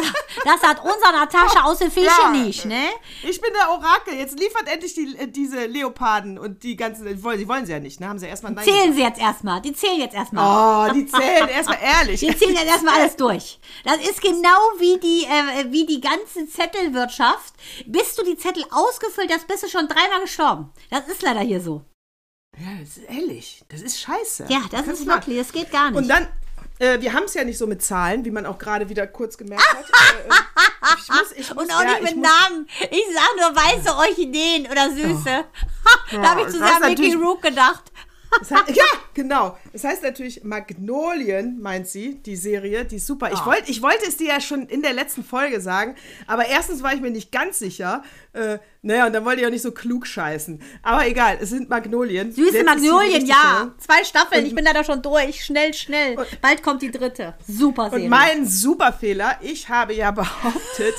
[0.45, 2.29] das hat unser Natascha aus dem Fische ja.
[2.29, 2.85] nicht, ne?
[3.23, 4.13] Ich bin der Orakel.
[4.13, 7.05] Jetzt liefert endlich die, äh, diese Leoparden und die ganzen.
[7.05, 8.07] Die wollen, die wollen sie ja nicht, ne?
[8.07, 8.55] Haben sie erstmal.
[8.63, 8.95] Zählen gesagt.
[8.95, 9.61] sie jetzt erstmal.
[9.61, 10.89] Die zählen jetzt erstmal.
[10.89, 12.21] Oh, die zählen erstmal ehrlich.
[12.21, 13.59] Die zählen jetzt erstmal alles durch.
[13.83, 17.53] Das ist genau wie die, äh, wie die ganze Zettelwirtschaft.
[17.87, 20.71] Bis du die Zettel ausgefüllt hast, bist du schon dreimal gestorben.
[20.89, 21.83] Das ist leider hier so.
[22.57, 23.63] Ja, das ist ehrlich.
[23.69, 24.45] Das ist scheiße.
[24.49, 25.97] Ja, das, das ist wirklich, das geht gar nicht.
[25.97, 26.27] Und dann,
[26.79, 29.37] äh, wir haben es ja nicht so mit Zahlen, wie man auch gerade wieder kurz
[29.37, 29.85] gemerkt hat.
[29.85, 32.67] äh, äh ich muss, ich muss, Und auch ja, nicht mit Namen.
[32.89, 35.45] Ich sag nur weiße Orchideen oder süße.
[35.45, 35.99] Oh.
[36.11, 37.91] da habe ich zu sehr an Mickey Rook gedacht.
[38.39, 39.57] Das heißt, ja, genau.
[39.73, 43.31] Das heißt natürlich Magnolien, meint sie, die Serie, die ist super.
[43.31, 43.45] Ich, oh.
[43.45, 45.95] wollt, ich wollte es dir ja schon in der letzten Folge sagen,
[46.27, 48.03] aber erstens war ich mir nicht ganz sicher.
[48.33, 50.61] Äh, naja, und dann wollte ich auch nicht so klug scheißen.
[50.81, 52.31] Aber egal, es sind Magnolien.
[52.31, 53.73] Süße Jetzt Magnolien, ja.
[53.77, 55.43] Zwei Staffeln, und, ich bin da doch schon durch.
[55.43, 56.17] Schnell, schnell.
[56.17, 57.35] Und, Bald kommt die dritte.
[57.47, 58.05] Super Serie.
[58.05, 60.95] Und mein Superfehler, ich habe ja behauptet,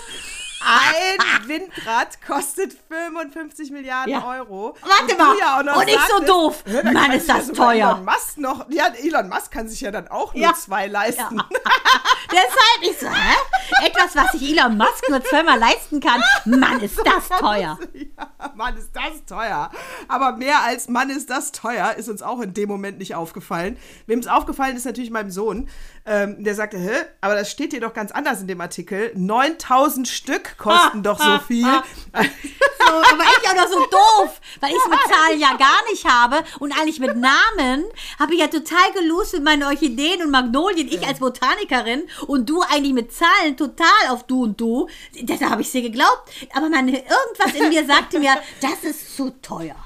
[0.64, 4.24] ein Windrad kostet 55 Milliarden ja.
[4.24, 4.76] Euro.
[4.82, 6.64] Warte mal, ja und nicht so doof.
[6.92, 7.90] Mann, ist das teuer.
[7.90, 10.54] Elon Musk noch, ja, Elon Musk kann sich ja dann auch nur ja.
[10.54, 11.36] zwei leisten.
[11.36, 11.48] Ja.
[12.30, 13.86] Deshalb, ich so, hä?
[13.86, 16.22] Etwas, was sich Elon Musk nur zweimal leisten kann.
[16.44, 17.78] Mann, ist das teuer.
[17.92, 19.70] Ja, Mann, ist das teuer.
[20.08, 23.76] Aber mehr als Mann, ist das teuer, ist uns auch in dem Moment nicht aufgefallen.
[24.06, 25.68] Wem es aufgefallen ist, natürlich meinem Sohn.
[26.04, 29.12] Ähm, der sagte, hä, aber das steht hier doch ganz anders in dem Artikel.
[29.14, 31.62] 9000 Stück kosten doch so viel.
[31.62, 36.04] So, aber ich auch noch so doof, weil ich es mit Zahlen ja gar nicht
[36.04, 37.84] habe und eigentlich mit Namen
[38.18, 42.62] habe ich ja total gelost mit meinen Orchideen und Magnolien, ich als Botanikerin und du
[42.62, 44.88] eigentlich mit Zahlen total auf du und du.
[45.20, 49.30] Deshalb habe ich dir geglaubt, aber meine, irgendwas in mir sagte mir, das ist zu
[49.40, 49.76] teuer.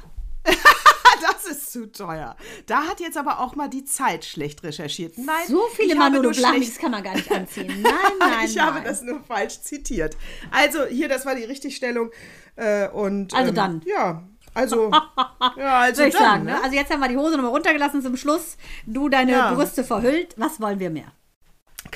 [1.20, 2.36] das ist zu teuer.
[2.66, 5.18] Da hat jetzt aber auch mal die Zeit schlecht recherchiert.
[5.18, 7.66] Nein, So viele ich habe Manolo nur Blahniks schlecht- kann man gar nicht anziehen.
[7.82, 8.66] Nein, nein, ich nein.
[8.66, 10.16] habe das nur falsch zitiert.
[10.50, 12.10] Also hier, das war die Richtigstellung.
[12.56, 13.82] Äh, und, Also ähm, dann.
[13.84, 14.22] Ja,
[14.54, 14.90] also,
[15.56, 16.52] ja, also ich dann, sagen, ne?
[16.52, 16.62] ne?
[16.62, 18.56] Also jetzt haben wir die Hose nochmal runtergelassen zum Schluss.
[18.86, 19.52] Du deine Ja.
[19.54, 20.34] Brüste verhüllt.
[20.38, 21.12] Was wollen wir mehr?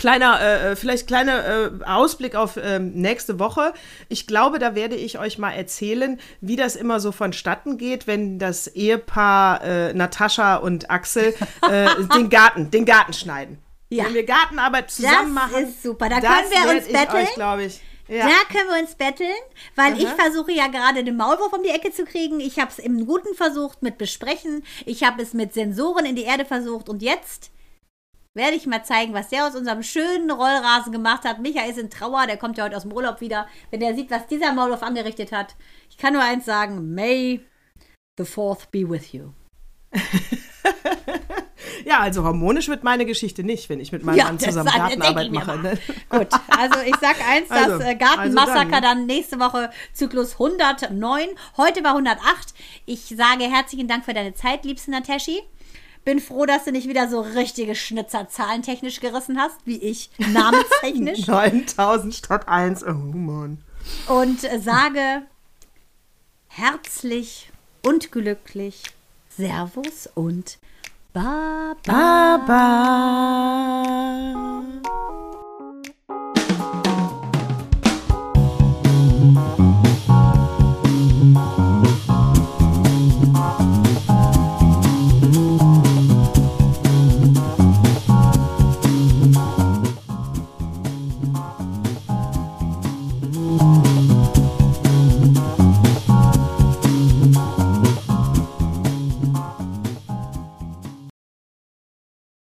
[0.00, 3.74] Kleiner, äh, vielleicht kleiner äh, Ausblick auf ähm, nächste Woche.
[4.08, 8.38] Ich glaube, da werde ich euch mal erzählen, wie das immer so vonstatten geht, wenn
[8.38, 11.34] das Ehepaar äh, Natascha und Axel
[11.70, 13.58] äh, den Garten, den Garten schneiden.
[13.90, 14.06] Ja.
[14.06, 15.64] Wenn wir Gartenarbeit zusammen Das machen.
[15.64, 16.08] ist super.
[16.08, 17.28] Da das können wir uns betteln.
[17.34, 17.80] Glaube ich.
[18.08, 18.26] Ja.
[18.26, 19.36] Da können wir uns betteln,
[19.76, 22.40] weil ich versuche ja gerade den Maulwurf um die Ecke zu kriegen.
[22.40, 24.64] Ich habe es im Guten versucht mit Besprechen.
[24.86, 26.88] Ich habe es mit Sensoren in die Erde versucht.
[26.88, 27.50] Und jetzt
[28.34, 31.40] werde ich mal zeigen, was der aus unserem schönen Rollrasen gemacht hat.
[31.40, 33.46] Micha ist in Trauer, der kommt ja heute aus dem Urlaub wieder.
[33.70, 35.56] Wenn der sieht, was dieser Maulwurf angerichtet hat.
[35.88, 37.40] Ich kann nur eins sagen, may
[38.18, 39.32] the fourth be with you.
[41.84, 45.32] ja, also harmonisch wird meine Geschichte nicht, wenn ich mit meinem Mann zusammen das- Gartenarbeit
[45.32, 45.58] mache.
[45.58, 45.76] Ne?
[46.08, 50.34] Gut, also ich sag eins, das Also, äh, Gartenmassaker also dann, dann, nächste Woche Zyklus
[50.34, 51.26] 109.
[51.56, 52.54] Heute war 108.
[52.86, 55.42] Ich sage herzlichen Dank für deine Zeit, liebste Nataschi.
[56.04, 61.26] Bin froh, dass du nicht wieder so richtige Schnitzer zahlentechnisch gerissen hast, wie ich namenstechnisch.
[61.26, 62.84] 9000 statt 1.
[62.84, 63.58] Oh Mann.
[64.08, 65.22] Und äh, sage
[66.48, 67.50] herzlich
[67.82, 68.82] und glücklich
[69.28, 70.58] Servus und
[71.12, 71.74] Baba.
[71.84, 73.80] Baba.